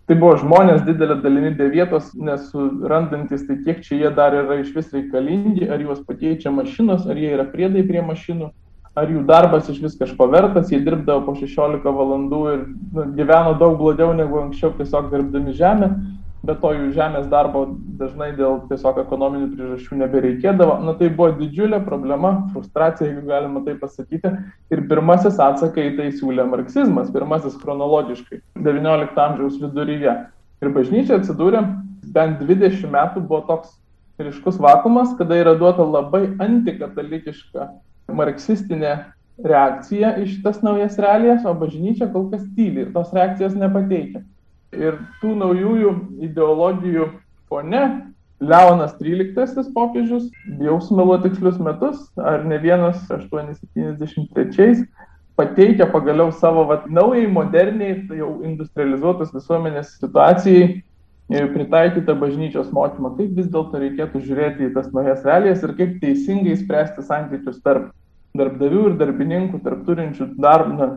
[0.07, 4.71] Tai buvo žmonės didelė dalimi be vietos, nesurandantis, tai kiek čia jie dar yra iš
[4.77, 8.49] vis reikalingi, ar juos pakeičia mašinos, ar jie yra priedai prie mašinų,
[8.95, 13.53] ar jų darbas iš vis kažko vertas, jie dirbdavo po 16 valandų ir nu, gyveno
[13.59, 15.91] daug blogiau negu anksčiau tiesiog dirbdami žemę
[16.47, 17.63] bet to jų žemės darbo
[17.99, 20.79] dažnai dėl tiesiog ekonominių priežasčių nebereikėdavo.
[20.85, 24.33] Na tai buvo didžiulė problema, frustracija, jeigu galima tai pasakyti.
[24.73, 30.17] Ir pirmasis atsakai į tai siūlė marksizmas, pirmasis chronologiškai, XIX amžiaus viduryje.
[30.61, 31.61] Ir bažnyčia atsidūrė,
[32.15, 33.77] bent 20 metų buvo toks
[34.21, 37.69] ryškus vakumas, kada yra duota labai antikatalikiška
[38.11, 38.97] marksistinė
[39.41, 44.21] reakcija iš šitas naujas realijas, o bažnyčia kol kas tyli ir tos reakcijos nepateikia.
[44.71, 45.91] Ir tų naujųjų
[46.29, 47.09] ideologijų
[47.51, 47.83] fone
[48.41, 54.87] Leonas XIII popiežius, bijau sumeluoti tikslius metus, ar ne vienas 873,
[55.37, 63.13] pateikia pagaliau savo vat, naujai, moderniai, tai jau industrializuotos visuomenės situacijai e, pritaikytą bažnyčios mokymą,
[63.19, 67.91] kaip vis dėlto reikėtų žiūrėti į tas naujas realijas ir kaip teisingai spręsti santykius tarp
[68.37, 70.95] darbdavių ir darbininkų, tarp turinčių darbą,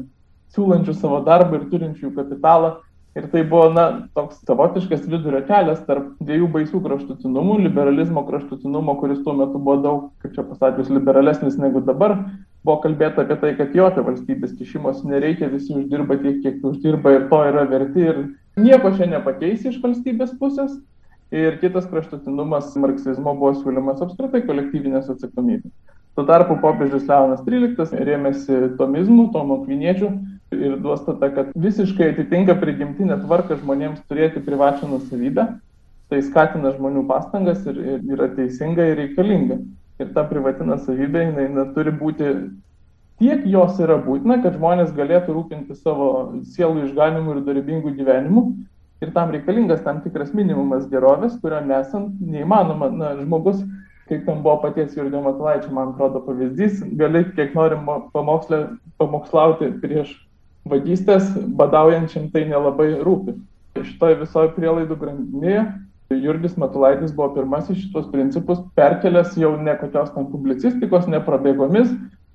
[0.55, 2.77] siūlančių savo darbą ir turinčių kapitalą
[3.15, 3.85] Ir tai buvo, na,
[4.19, 10.01] toks savotiškas vidurio kelias tarp dviejų baisių kraštutinumų- liberalizmo kraštutinumo, kuris tuo metu buvo daug,
[10.23, 12.17] kaip čia pasakius, liberalesnis negu dabar.
[12.65, 17.29] Buvo kalbėta apie tai, kad jokio valstybės kišimos nereikia, visi uždirba tiek, kiek uždirba ir
[17.31, 18.19] to yra verti ir
[18.57, 20.75] nieko čia nepakeisi iš valstybės pusės.
[21.33, 25.73] Ir kitas kraštutinumas marksizmo buvo siūlymas apskritai kolektyvinės atsakomybės.
[26.15, 30.11] Tuo tarpu popiežius Leonas XIII rėmėsi tomizmu, Tomo Kviniečių
[30.55, 35.47] ir duostata, kad visiškai atitinka prigimtinę tvarką žmonėms turėti privačią nusavybę,
[36.13, 39.59] tai skatina žmonių pastangas ir, ir yra teisinga ir reikalinga.
[40.03, 42.31] Ir ta privati nusavybė, jinai neturi būti
[43.23, 46.09] tiek jos yra būtina, kad žmonės galėtų rūpinti savo
[46.55, 48.47] sielų išganimu ir darybingų gyvenimu.
[49.03, 52.91] Ir tam reikalingas tam tikras minimumas gerovės, kurio nesant neįmanoma.
[52.95, 53.65] Na, žmogus,
[54.09, 58.61] kaip ten buvo paties Jurgio Matulaičio, man atrodo, pavyzdys, gali kiek norim pamokslę,
[59.01, 60.15] pamokslauti prieš
[60.71, 63.37] vagystės badaujančiam tai nelabai rūpi.
[63.75, 65.65] Šitoje visoje prielaidų grandinėje
[66.13, 71.91] Jurgis Matulaitis buvo pirmasis šitos principus perkelęs jau ne kokios ten publicistikos, ne prabėgomis,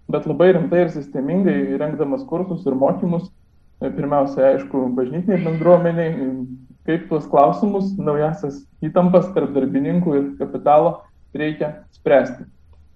[0.09, 3.29] bet labai rimtai ir sistemingai rengdamas kursus ir mokymus,
[3.79, 6.29] pirmiausia, aišku, bažnytiniai bendruomeniai,
[6.87, 10.97] kaip tuos klausimus, naujasias įtampas tarp darbininkų ir kapitalo
[11.37, 12.47] reikia spręsti.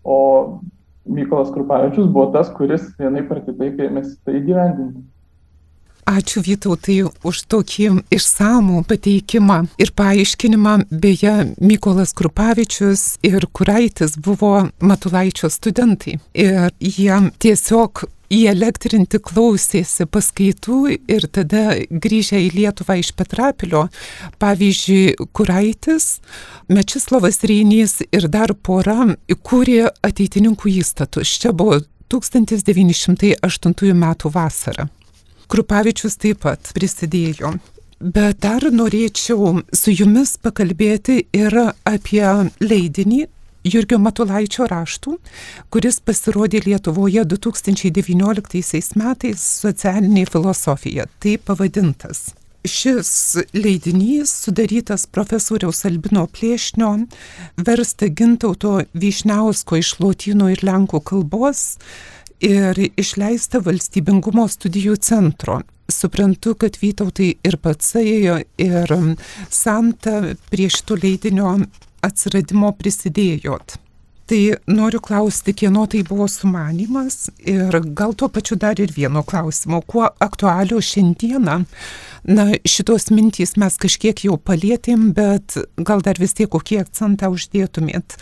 [0.04, 0.60] O
[1.06, 5.04] Mykolas Krupavičius buvo tas, kuris vienai par kitaip ėmėsi tai įgyvendinti.
[6.14, 10.74] Ačiū Vytautai už tokį išsamų pateikimą ir paaiškinimą.
[10.92, 16.20] Beje, Mykolas Krupavičius ir Kuraitis buvo Matulaičio studentai.
[16.38, 23.88] Ir jie tiesiog įelektrinti klausėsi paskaitų ir tada grįžę į Lietuvą iš Petrapilio,
[24.42, 26.20] pavyzdžiui, Kuraitis,
[26.70, 31.38] Mečislavas Reinys ir dar pora įkūrė ateitininkų įstatus.
[31.42, 31.82] Čia buvo
[32.14, 34.06] 1908 m.
[34.34, 34.90] vasara.
[35.54, 37.54] Krupavičius taip pat prisidėjo.
[38.02, 41.54] Bet dar norėčiau su jumis pakalbėti ir
[41.88, 42.26] apie
[42.60, 43.22] leidinį
[43.64, 45.14] Jurgio Matulaičio raštų,
[45.72, 51.06] kuris pasirodė Lietuvoje 2019 metais socialinė filosofija.
[51.24, 52.34] Tai pavadintas.
[52.64, 53.12] Šis
[53.56, 56.92] leidinys, sudarytas profesoriaus Albino Plėšnio,
[57.60, 61.66] versta gintauto Vyšniausko iš lotynų ir lenkų kalbos,
[62.44, 65.62] ir išleista valstybingumo studijų centro.
[65.92, 68.94] Suprantu, kad Vytautai ir pats ėjo ir
[69.52, 71.58] Santa prie šito leidinio
[72.04, 73.78] atsiradimo prisidėjot.
[74.24, 74.40] Tai
[74.72, 80.08] noriu klausti, kieno tai buvo sumanimas ir gal tuo pačiu dar ir vieno klausimo, kuo
[80.24, 81.58] aktualiu šiandieną.
[82.32, 88.16] Na, šitos mintys mes kažkiek jau palėtėm, bet gal dar vis tiek kokį akcentą uždėtumėt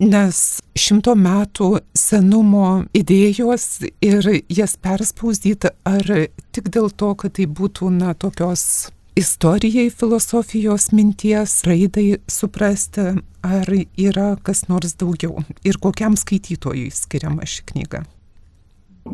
[0.00, 3.66] nes šimto metų senumo idėjos
[4.04, 6.12] ir jas perspausdyti, ar
[6.54, 14.36] tik dėl to, kad tai būtų, na, tokios istorijai, filosofijos minties, raidai suprasti, ar yra
[14.46, 18.04] kas nors daugiau ir kokiam skaitytojui skiriama ši knyga.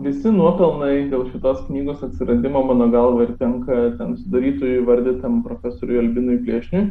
[0.04, 6.40] Visi nuopelnai dėl šitos knygos atsiradimo, mano galva, ir tenka ten sudarytojui vardytam profesoriui Albinui
[6.42, 6.88] Pliešniui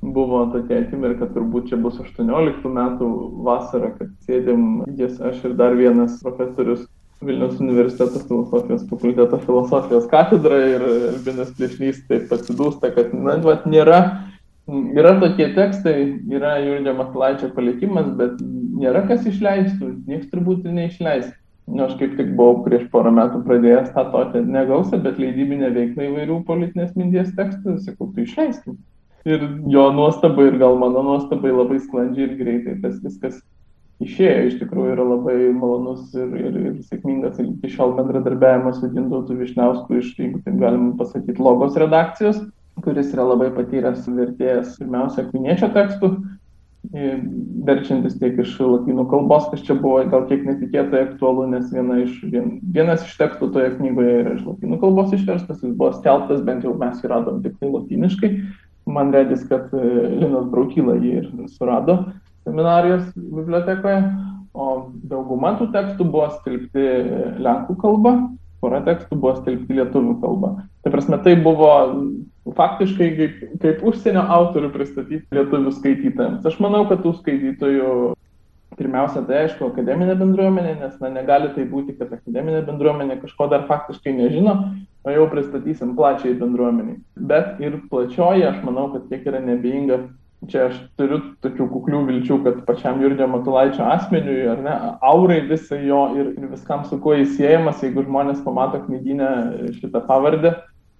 [0.00, 3.10] buvo tokia akimirka, turbūt čia bus 18 metų
[3.44, 6.86] vasara, kad sėdėm jis, aš ir dar vienas profesorius
[7.20, 13.98] Vilnius universiteto filosofijos fakulteto filosofijos katedra ir Albinas Plėšnys taip atsidūsta, kad, na, vat, nėra,
[14.96, 15.98] yra tokie tekstai,
[16.32, 21.28] yra Jurgio Matulaičio palikimas, bet nėra kas išleistų, niekas turbūt ir neišleis.
[21.68, 26.08] Nu, aš kaip tik buvau prieš porą metų pradėjęs tą tokią negausą, bet leidybinę veiklą
[26.08, 28.80] įvairių politinės minties tekstų, sakau, tu išleistum
[29.28, 33.40] ir jo nuostabai ir gal mano nuostabai labai sklandžiai ir greitai tas viskas
[34.00, 34.46] išėjo.
[34.48, 40.00] Iš tikrųjų yra labai malonus ir, ir, ir sėkmingas iki šiol bendradarbiavimas su Gintautu Višniausku
[40.00, 42.42] iš, jeigu taip galim pasakyti, logos redakcijos,
[42.80, 46.14] kuris yra labai patyręs vertėjas pirmiausia kviniečio tekstų,
[47.66, 52.14] verčiantis tiek iš latinų kalbos, kas čia buvo gal kiek netikėtai aktualu, nes viena iš,
[52.32, 56.64] vien, vienas iš tekstų toje knygoje yra iš latinų kalbos išverstas, jis buvo skelbtas, bent
[56.64, 58.32] jau mes jį radom tik tai latiniškai,
[58.92, 59.84] man regis, kad e,
[60.20, 62.00] Linas Braukyla jį ir surado
[62.44, 64.02] seminarijos bibliotekoje,
[64.56, 64.66] o
[65.10, 66.86] dauguma tų tekstų buvo stilpti
[67.44, 68.14] lenkų kalba,
[68.60, 70.54] pora tekstų buvo stilpti lietuvių kalba.
[70.82, 71.70] Tai prasme, tai buvo
[72.56, 76.46] faktiškai kaip, kaip užsienio autorių pristatyti lietuvių skaitytojams.
[76.48, 77.92] Aš manau, kad tų skaitytojų
[78.78, 83.66] pirmiausia, tai aišku, akademinė bendruomenė, nes na, negali tai būti, kad akademinė bendruomenė kažko dar
[83.70, 84.56] faktiškai nežino,
[85.04, 87.00] o jau pristatysim plačiai bendruomeniai.
[87.30, 90.02] Bet ir plačioji, aš manau, kad kiek yra nebeinga,
[90.48, 95.82] čia aš turiu tokių kuklių vilčių, kad pačiam Jurgio Matulaičio asmeniui, ar ne, aurai visai
[95.88, 99.30] jo ir, ir viskam su kuo jis siejamas, jeigu žmonės pamato knyginę
[99.80, 100.54] šitą pavardę,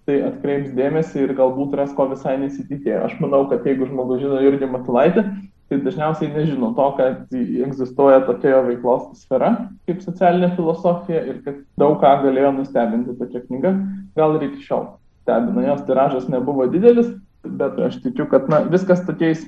[0.09, 3.07] tai atkreips dėmesį ir galbūt ras ko visai nesitikėjo.
[3.07, 5.25] Aš manau, kad jeigu žmogus žino Jurgį Matulaitį,
[5.71, 9.53] tai dažniausiai nežino to, kad egzistuoja tokia jo veiklos sfera
[9.87, 13.75] kaip socialinė filosofija ir kad daug ką galėjo nustebinti tokia knyga,
[14.19, 14.89] gal ir iki šiol
[15.23, 15.69] stebina.
[15.69, 17.13] Jos tiražas nebuvo didelis,
[17.47, 19.47] bet aš tikiu, kad na, viskas tokiais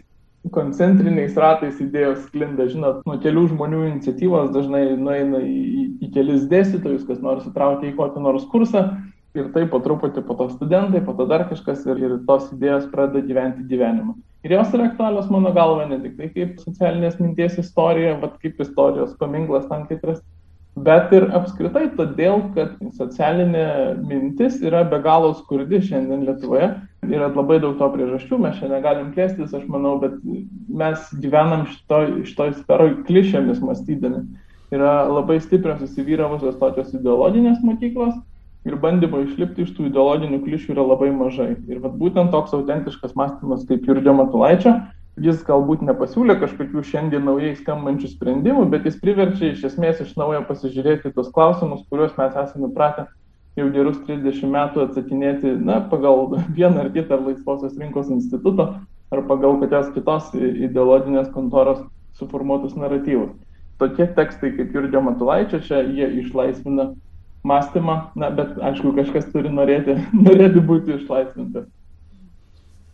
[0.54, 6.48] koncentriniais ratais idėjos sklinda, žinot, nuo kelių žmonių iniciatyvos dažnai nueina į, į, į kelis
[6.50, 8.88] dėstytojus, kas nori sutraukti į kokį nors kursą,
[9.38, 12.90] ir taip po truputį, po to studentai, po to dar kažkas ir, ir tos idėjos
[12.92, 14.16] pradeda gyventi gyvenimą.
[14.42, 18.60] Ir jos yra aktualios mano galva ne tik tai kaip socialinės minties istorija, bet kaip
[18.64, 20.18] istorijos paminklas tam tikras,
[20.74, 23.66] bet ir apskritai todėl, kad socialinė
[24.08, 26.72] mintis yra be galo skurdi šiandien Lietuvoje.
[27.06, 30.18] Yra labai daug to priežasčių, mes šiandien negalim plėstis, aš manau, bet
[30.68, 34.26] mes gyvenam šitoj, šitoj sferoj klišėmis mąstydami.
[34.72, 38.14] Yra labai stiprios įsivyravusios tokios ideologinės mokyklos,
[38.68, 41.54] ir bandymo išlipti iš tų ideologinių klišių yra labai mažai.
[41.68, 44.76] Ir vat, būtent toks autentiškas mąstymas kaip Jurgio Matulaičio,
[45.20, 50.44] jis galbūt nepasiūlė kažkokių šiandien naujai skambančių sprendimų, bet jis priverčia iš esmės iš naujo
[50.48, 53.08] pasižiūrėti tos klausimus, kuriuos mes esame pratę
[53.58, 58.72] jau gerus 30 metų atsakinėti, na, pagal vieną ar kitą laisvosios rinkos instituto
[59.12, 61.82] ar pagal kokios kitos ideologinės kontoros
[62.16, 63.34] suformuotus naratyvus.
[63.80, 66.92] Tokie tekstai kaip Jurgio Matulaičio čia jie išlaisvina
[67.44, 71.68] mąstymą, na, bet aišku, kažkas turi norėti, norėti būti išlaisvintas.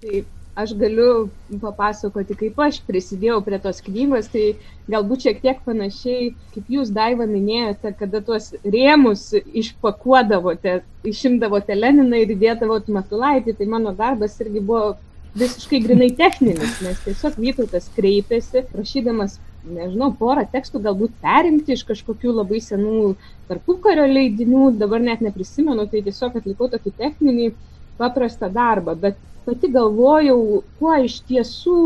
[0.03, 1.29] Taip, aš galiu
[1.63, 4.47] papasakoti, kaip aš prisidėjau prie tos knygos, tai
[4.91, 12.33] galbūt šiek tiek panašiai, kaip jūs Daiva minėjote, kada tuos rėmus išpakuodavote, išimdavote Leniną ir
[12.35, 14.97] įdėdavote Matulaitį, tai mano darbas irgi buvo
[15.39, 22.35] visiškai grinai techninis, nes tiesiog Vytautas kreipėsi, prašydamas nežinau, porą tekstų galbūt perimti iš kažkokių
[22.41, 23.15] labai senų
[23.51, 27.51] tarpukario leidinių, dabar net neprisimenu, tai tiesiog atlikau tokį techninį
[27.99, 29.19] paprastą darbą, bet
[29.49, 31.83] pati galvojau, kuo iš tiesų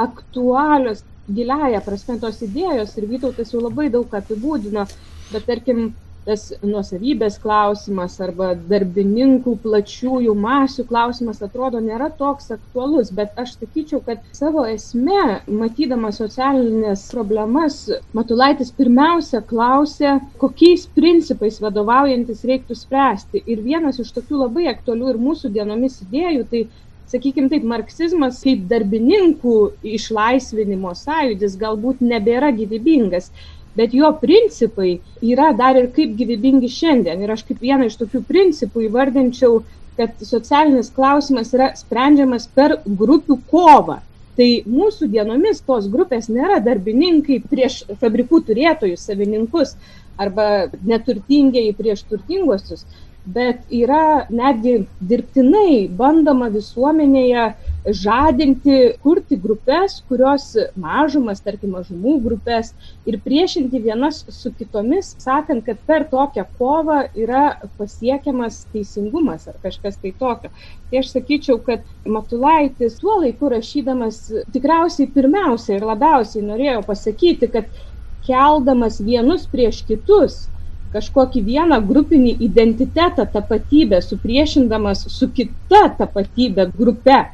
[0.00, 4.84] aktualios giliaja prasme tos idėjos ir Vytautas jau labai daug apibūdino,
[5.32, 5.94] bet tarkim,
[6.24, 14.00] tas nuosavybės klausimas arba darbininkų plačiųjų masių klausimas atrodo nėra toks aktualus, bet aš sakyčiau,
[14.06, 17.82] kad savo esme, matydama socialinės problemas,
[18.16, 23.42] Matulaitis pirmiausia klausė, kokiais principais vadovaujantis reiktų spręsti.
[23.50, 26.64] Ir vienas iš tokių labai aktualių ir mūsų dienomis idėjų, tai
[27.10, 29.56] sakykime taip, marksizmas kaip darbininkų
[29.96, 33.30] išlaisvinimo sąjūdis galbūt nebėra gyvybingas,
[33.76, 37.22] bet jo principai yra dar ir kaip gyvybingi šiandien.
[37.22, 39.62] Ir aš kaip vieną iš tokių principų įvardinčiau,
[39.98, 44.00] kad socialinis klausimas yra sprendžiamas per grupių kovą.
[44.34, 49.76] Tai mūsų dienomis tos grupės nėra darbininkai prieš fabrikų turėtojus, savininkus
[50.18, 52.82] arba neturtingieji prieš turtinguosius,
[53.24, 57.46] bet yra netgi dirbtinai bandoma visuomenėje
[57.84, 60.50] žadinti, kurti grupės, kurios
[60.80, 62.72] mažumas, tarkim, mažumų grupės
[63.08, 67.44] ir priešinti vienas su kitomis, sakant, kad per tokią kovą yra
[67.80, 70.52] pasiekiamas teisingumas ar kažkas tai tokio.
[70.90, 77.68] Tai aš sakyčiau, kad Matulaitis tuo laiku rašydamas tikriausiai pirmiausia ir labiausiai norėjo pasakyti, kad
[78.24, 80.46] keldamas vienus prieš kitus,
[80.94, 87.24] kažkokį vieną grupinį identitetą, tapatybę, supriešindamas su kita tapatybė grupe,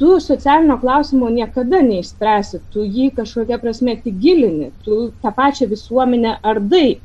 [0.00, 6.38] tu socialinio klausimo niekada neišspręsi, tu jį kažkokia prasme tik gilini, tu tą pačią visuomenę
[6.42, 7.00] ardai.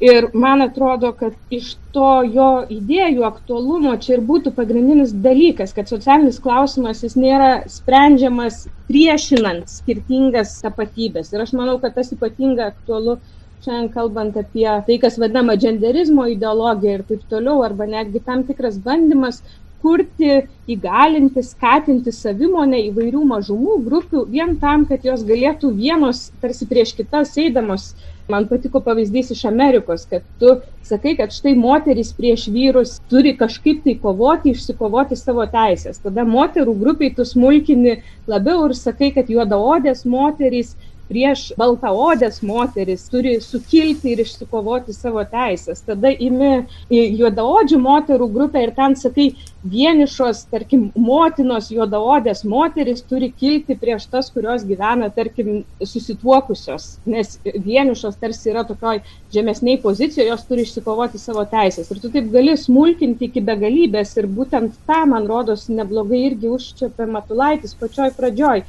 [0.00, 5.92] Ir man atrodo, kad iš to jo idėjų aktualumo čia ir būtų pagrindinis dalykas, kad
[5.92, 11.34] socialinis klausimas jis nėra sprendžiamas priešinant skirtingas tapatybės.
[11.34, 13.18] Ir aš manau, kad tas ypatinga aktualu
[13.64, 18.78] šiandien kalbant apie tai, kas vadinama genderizmo ideologija ir taip toliau, arba netgi tam tikras
[18.80, 19.42] bandymas
[19.80, 26.94] kurti, įgalinti, skatinti savimonę įvairių mažumų grupių vien tam, kad jos galėtų vienos tarsi prieš
[26.98, 27.94] kitas eidamos.
[28.30, 30.52] Man patiko pavyzdys iš Amerikos, kad tu
[30.86, 35.98] sakai, kad štai moteris prieš vyrus turi kažkaip tai kovoti, išsikovoti savo teisės.
[36.04, 37.96] Tada moterų grupiai tu smulkini
[38.30, 40.76] labiau ir sakai, kad juodaodės moterys
[41.10, 45.82] prieš baltaodės moteris turi sukilti ir išsikovoti savo teisės.
[45.86, 49.30] Tada imi juodaodžių moterų grupę ir ten sakai,
[49.60, 58.16] vienišos, tarkim, motinos juodaodės moteris turi kilti prieš tas, kurios gyvena, tarkim, susituokusios, nes vienišos
[58.20, 59.02] tarsi yra tokioj
[59.34, 61.90] žemesniai pozicijoje, jos turi išsikovoti savo teisės.
[61.92, 67.10] Ir tu taip gali smulkinti iki begalybės ir būtent tą, man rodos, neblogai irgi užčiapė
[67.10, 68.64] Matulaitis pačioj pradžioj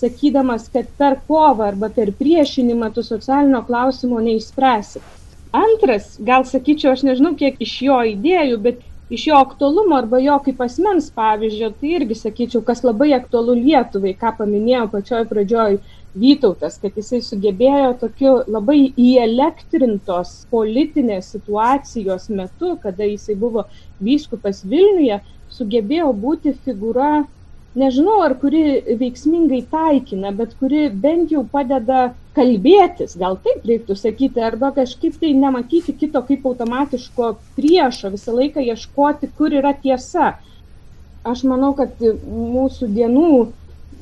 [0.00, 5.02] sakydamas, kad per kovą arba per priešinimą tu socialinio klausimo neišspręsi.
[5.56, 10.36] Antras, gal sakyčiau, aš nežinau, kiek iš jo idėjų, bet iš jo aktualumo arba jo
[10.44, 15.78] kaip asmens pavyzdžio, tai irgi sakyčiau, kas labai aktualu Lietuvai, ką paminėjau pačioj pradžioj
[16.16, 23.66] Vytautas, kad jisai sugebėjo tokiu labai įelektrintos politinės situacijos metu, kada jisai buvo
[24.00, 25.20] vyskupas Vilniuje,
[25.52, 27.26] sugebėjo būti figūra
[27.76, 28.62] nežinau ar kuri
[29.00, 35.32] veiksmingai taikina, bet kuri bent jau padeda kalbėtis, gal taip reiktų sakyti, arba kažkaip tai
[35.36, 40.34] nematyti kito kaip automatiško priešo, visą laiką ieškoti, kur yra tiesa.
[41.26, 43.30] Aš manau, kad mūsų dienų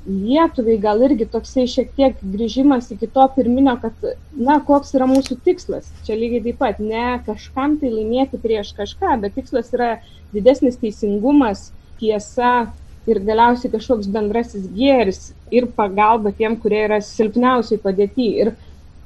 [0.04, 4.02] Lietuvai gal irgi toksai šiek tiek grįžimas iki to pirminio, kad,
[4.36, 5.86] na, koks yra mūsų tikslas.
[6.04, 9.94] Čia lygiai taip pat ne kažkam tai laimėti prieš kažką, bet tikslas yra
[10.34, 11.70] didesnis teisingumas,
[12.02, 12.66] tiesa,
[13.10, 18.30] ir galiausiai kažkoks bendrasis gėris ir pagalba tiem, kurie yra silpniausiai padėti.
[18.44, 18.54] Ir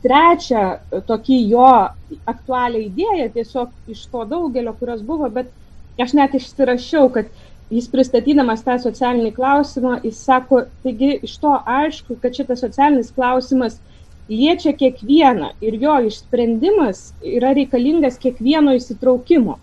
[0.05, 0.79] trečia,
[1.09, 1.69] tokį jo
[2.31, 5.51] aktualią idėją, tiesiog iš to daugelio, kurios buvo, bet
[5.99, 7.31] aš net išsirašiau, kad
[7.75, 13.81] jis pristatydamas tą socialinį klausimą, jis sako, taigi iš to aišku, kad šitas socialinis klausimas
[14.29, 19.59] liečia kiekvieną ir jo išsprendimas yra reikalingas kiekvieno įsitraukimo.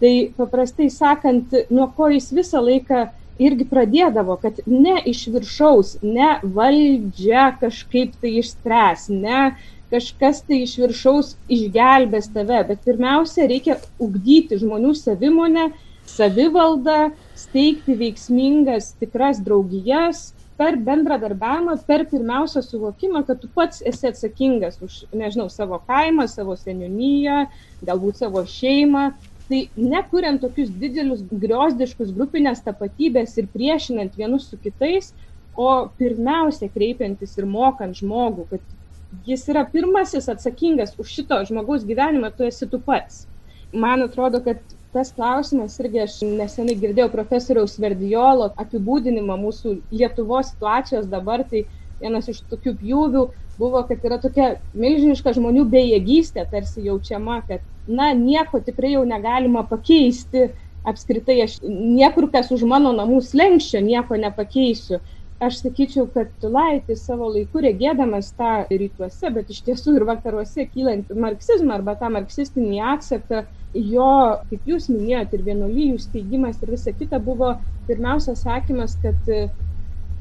[0.00, 3.06] Tai paprastai sakant, nuo ko jis visą laiką
[3.42, 9.56] irgi pradėdavo, kad ne iš viršaus, ne valdžia kažkaip tai išspręs, ne
[9.92, 15.68] kažkas tai iš viršaus išgelbės tave, bet pirmiausia reikia ugdyti žmonių savimonę,
[16.06, 24.78] savivaldą, steigti veiksmingas tikras draugijas per bendradarbiavimą, per pirmiausia suvokimą, kad tu pats esi atsakingas
[24.82, 27.42] už, nežinau, savo kaimą, savo seniūnyje,
[27.84, 29.10] galbūt savo šeimą,
[29.48, 35.12] tai nekuriant tokius didelius griozdiškus grupinės tapatybės ir priešinant vienus su kitais,
[35.56, 42.32] o pirmiausia kreipiantis ir mokant žmogų, kad jis yra pirmasis atsakingas už šito žmogaus gyvenimą,
[42.36, 43.24] tu esi tu pats.
[43.72, 44.60] Man atrodo, kad
[44.92, 51.66] tas klausimas irgi aš nesenai girdėjau profesoriaus Verdijolo apibūdinimą mūsų Lietuvos situacijos dabar, tai
[52.02, 53.24] vienas iš tokių pjūvių
[53.60, 59.64] buvo, kad yra tokia milžiniška žmonių bejėgystė tarsi jaučiama, kad, na, nieko tikrai jau negalima
[59.68, 60.50] pakeisti,
[60.86, 65.00] apskritai aš niekur kas už mano namų slengščio nieko nepakeisiu.
[65.36, 71.10] Aš sakyčiau, kad Tulaitis savo laiku regėdamas tą rytuose, bet iš tiesų ir vakaruose kylant
[71.12, 73.42] marksizmą arba tą marksistinį atsaką,
[73.76, 74.08] jo,
[74.48, 77.52] kaip jūs minėjote, ir vienuolyjų steigimas ir visa kita buvo
[77.90, 79.28] pirmiausia sakymas, kad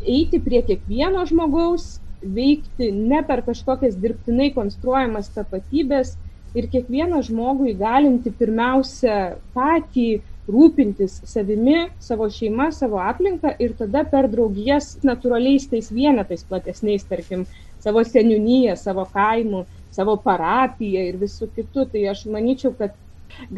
[0.05, 6.15] eiti prie kiekvieno žmogaus, veikti ne per kažkokias dirbtinai konstruojamas tapatybės
[6.55, 10.07] ir kiekvieną žmogų įgalinti pirmiausia patį
[10.49, 17.45] rūpintis savimi, savo šeima, savo aplinką ir tada per draugijas natūraliais tais vienetais platesniais, tarkim,
[17.81, 21.87] savo seniūnyje, savo kaimu, savo parapiją ir visų kitų.
[21.93, 22.93] Tai aš manyčiau, kad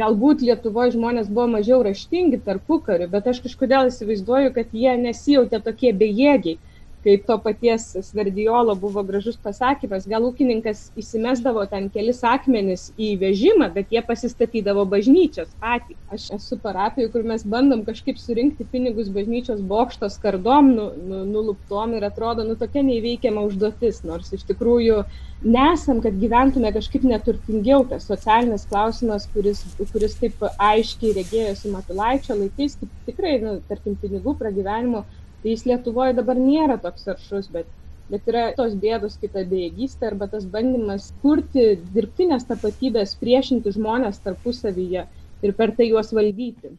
[0.01, 5.61] galbūt Lietuvoje žmonės buvo mažiau raštingi tarpu kariu, bet aš kažkodėl įsivaizduoju, kad jie nesijautė
[5.69, 6.57] tokie bejėgiai
[7.05, 13.69] kaip to paties Sverdijolo buvo gražus pasakymas, gal ūkininkas įsimesdavo ten kelis akmenis į vežimą,
[13.75, 15.95] bet jie pasistatydavo bažnyčios patį.
[16.13, 21.95] Aš esu parapijų, kur mes bandom kažkaip surinkti pinigus bažnyčios bokštos kardom, nu, nu, nuluptom
[21.97, 25.03] ir atrodo, nu tokia neįveikiama užduotis, nors iš tikrųjų
[25.45, 29.61] nesam, kad gyventume kažkaip neturtingiau, tas socialinis klausimas, kuris,
[29.93, 35.05] kuris taip aiškiai regėjosi Matulaičio laikais, kaip tikrai, nu, tarkim, pinigų pragyvenimo
[35.47, 37.67] tai jis Lietuvoje dabar nėra toks aršus, bet,
[38.11, 44.19] bet yra tos bėdos kaip ta bejėgystė arba tas bandymas kurti dirbtinės tapatybės, priešinti žmonės
[44.25, 46.73] tarpusavyje ir per tai juos valdyti.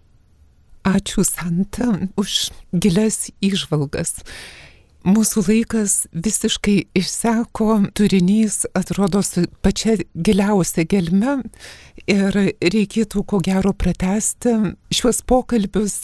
[0.85, 4.19] Ačiū Santa už gilias išvalgas.
[5.09, 11.39] Mūsų laikas visiškai išseko, turinys atrodo su pačia giliausia gelme
[12.05, 14.59] ir reikėtų ko gero pratesti
[14.93, 16.03] šiuos pokalbius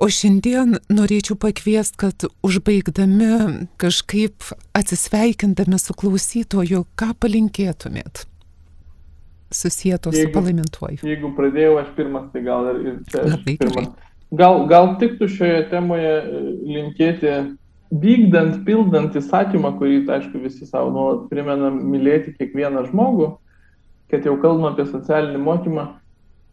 [0.00, 8.24] O šiandien norėčiau pakviesti, kad užbaigdami kažkaip atsisveikindami su klausytoju, ką palinkėtumėt?
[9.52, 11.02] Susieto su palaimintuoju.
[11.04, 13.92] Jeigu pradėjau aš pirmas, tai gal ir, ir čia Labai pirmas.
[14.40, 17.36] Gal, gal tiktų šioje temoje e, linkėti,
[17.90, 23.34] vykdant, pildant įsakymą, kurį, tai, aišku, visi savo nuolat primena, mylėti kiekvieną žmogų,
[24.14, 25.90] kad jau kalbame apie socialinį mokymą,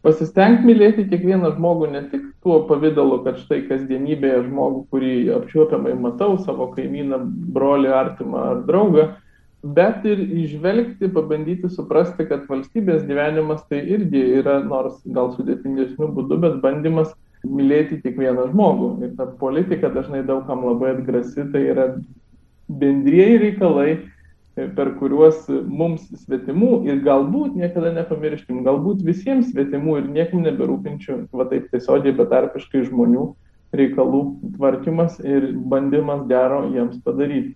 [0.06, 6.36] pasistengti mylėti kiekvieną žmogų ne tik tuo pavydalu, kad štai kasdienybėje žmogų, kurį apčiuopiamai matau,
[6.44, 7.20] savo kaimyną,
[7.54, 9.08] brolį, artimą ar draugą,
[9.62, 16.38] bet ir išvelgti, pabandyti suprasti, kad valstybės gyvenimas tai irgi yra, nors gal sudėtingesnių būdų,
[16.44, 17.10] bet bandymas
[17.46, 18.92] mylėti kiekvieną žmogų.
[19.06, 21.88] Ir ta politika dažnai daugam labai atgrasi, tai yra
[22.68, 23.90] bendrieji reikalai,
[24.76, 31.46] per kuriuos mums svetimų ir galbūt niekada nepamirškim, galbūt visiems svetimų ir niekam neberūpinčių, va
[31.50, 33.28] taip tiesiogiai betarpiškai žmonių
[33.78, 34.22] reikalų
[34.56, 37.54] tvarkymas ir bandymas gero jiems padaryti.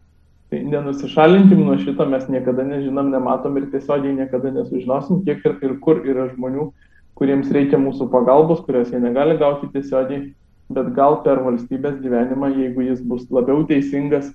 [0.52, 5.78] Tai nenusišalinkim nuo šito, mes niekada nežinom, nematom ir tiesiogiai niekada nesužinosim, kiek ir, ir
[5.80, 6.68] kur yra žmonių,
[7.16, 10.26] kuriems reikia mūsų pagalbos, kurios jie negali gauti tiesiogiai,
[10.72, 14.28] bet gal per valstybės gyvenimą, jeigu jis bus labiau teisingas,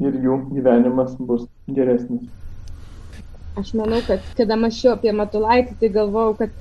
[0.00, 1.46] ir jų gyvenimas bus
[1.76, 2.24] geresnis.
[3.60, 6.54] Aš manau, kad kada mačiau apie Matulaitį, tai galvojau, kad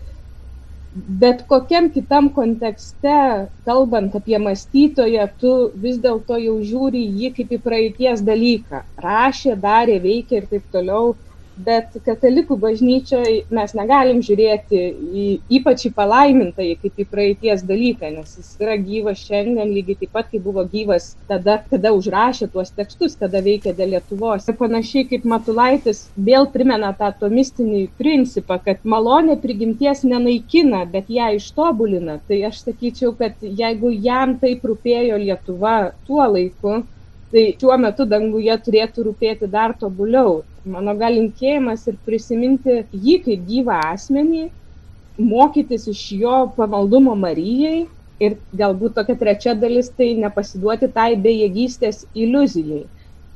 [1.22, 7.62] bet kokiam kitam kontekste, kalbant apie mąstytoją, tu vis dėlto jau žiūri jį kaip į
[7.66, 8.84] praeities dalyką.
[9.06, 11.14] Rašė, darė, veikė ir taip toliau
[11.66, 14.82] bet katalikų bažnyčioje mes negalim žiūrėti
[15.24, 15.26] į,
[15.60, 20.30] ypač į palaimintąjį kaip į praeities dalyką, nes jis yra gyvas šiandien lygiai taip pat,
[20.32, 24.48] kaip buvo gyvas tada, kada užrašė tuos tekstus, kada veikė dėl Lietuvos.
[24.50, 31.32] Ir panašiai kaip Matulaitis vėl primena tą tomistinį principą, kad malonė prigimties nenaikina, bet ją
[31.40, 32.20] ištobulina.
[32.28, 36.80] Tai aš sakyčiau, kad jeigu jam taip rūpėjo Lietuva tuo laiku,
[37.32, 40.42] tai šiuo metu danguje turėtų rūpėti dar tobuliau.
[40.66, 44.50] Mano galinkėjimas ir prisiminti jį kaip gyvą asmenį,
[45.20, 47.88] mokytis iš jo pamaldumo Marijai
[48.20, 52.86] ir galbūt tokia trečia dalis tai nepasiduoti tai bejėgystės iliuzijai.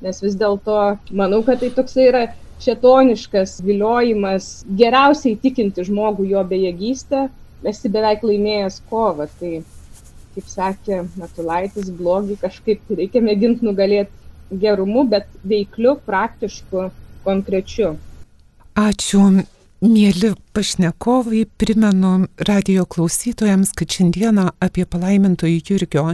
[0.04, 0.80] Nes vis dėlto
[1.16, 2.24] manau, kad tai toksai yra
[2.64, 7.28] šetoniškas viliojimas geriausiai tikinti žmogų jo bejėgystę,
[7.68, 9.30] esi beveik laimėjęs kovą.
[9.40, 9.54] Tai
[10.36, 16.90] kaip sakė Matulaitis, blogį kažkaip reikia mėginti nugalėti gerumu, bet veikliu, praktišku,
[17.26, 17.96] konkrečiu.
[18.76, 19.44] Ačiū.
[19.84, 26.06] Mėly pašnekovai, primenu radio klausytojams, kad šiandieną apie palaimintojų Jurgio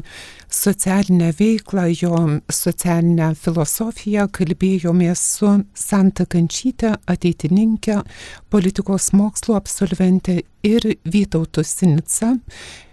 [0.49, 7.99] socialinę veiklą, jo socialinę filosofiją kalbėjomės su Santa Kančytė, ateitininkė,
[8.49, 12.39] politikos mokslo absolventė ir Vytautų Sinica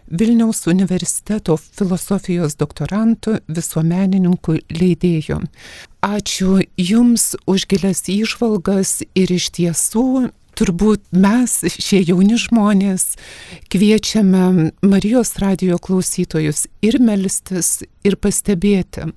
[0.06, 5.40] Vilniaus universiteto filosofijos doktorantų, visuomenininkų leidėjų.
[6.06, 13.16] Ačiū Jums už gilias išvalgas ir iš tiesų turbūt mes, šie jauni žmonės,
[13.72, 19.10] kviečiame Marijos radio klausytojus ir melstis, ir pastebėti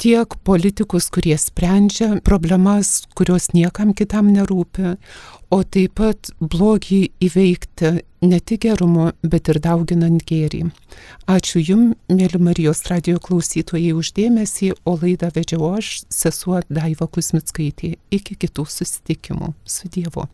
[0.00, 4.94] tiek politikus, kurie sprendžia problemas, kurios niekam kitam nerūpi,
[5.52, 7.92] o taip pat blogį įveikti
[8.24, 10.64] ne tik gerumu, bet ir dauginant gėrį.
[11.30, 17.96] Ačiū Jums, mėly Marijos radio klausytojai, uždėmesį, o laidą vedžiau aš, sesuo Daiva Kusmitskaitė.
[18.10, 19.54] Iki kitų susitikimų.
[19.64, 20.28] Su Dievu.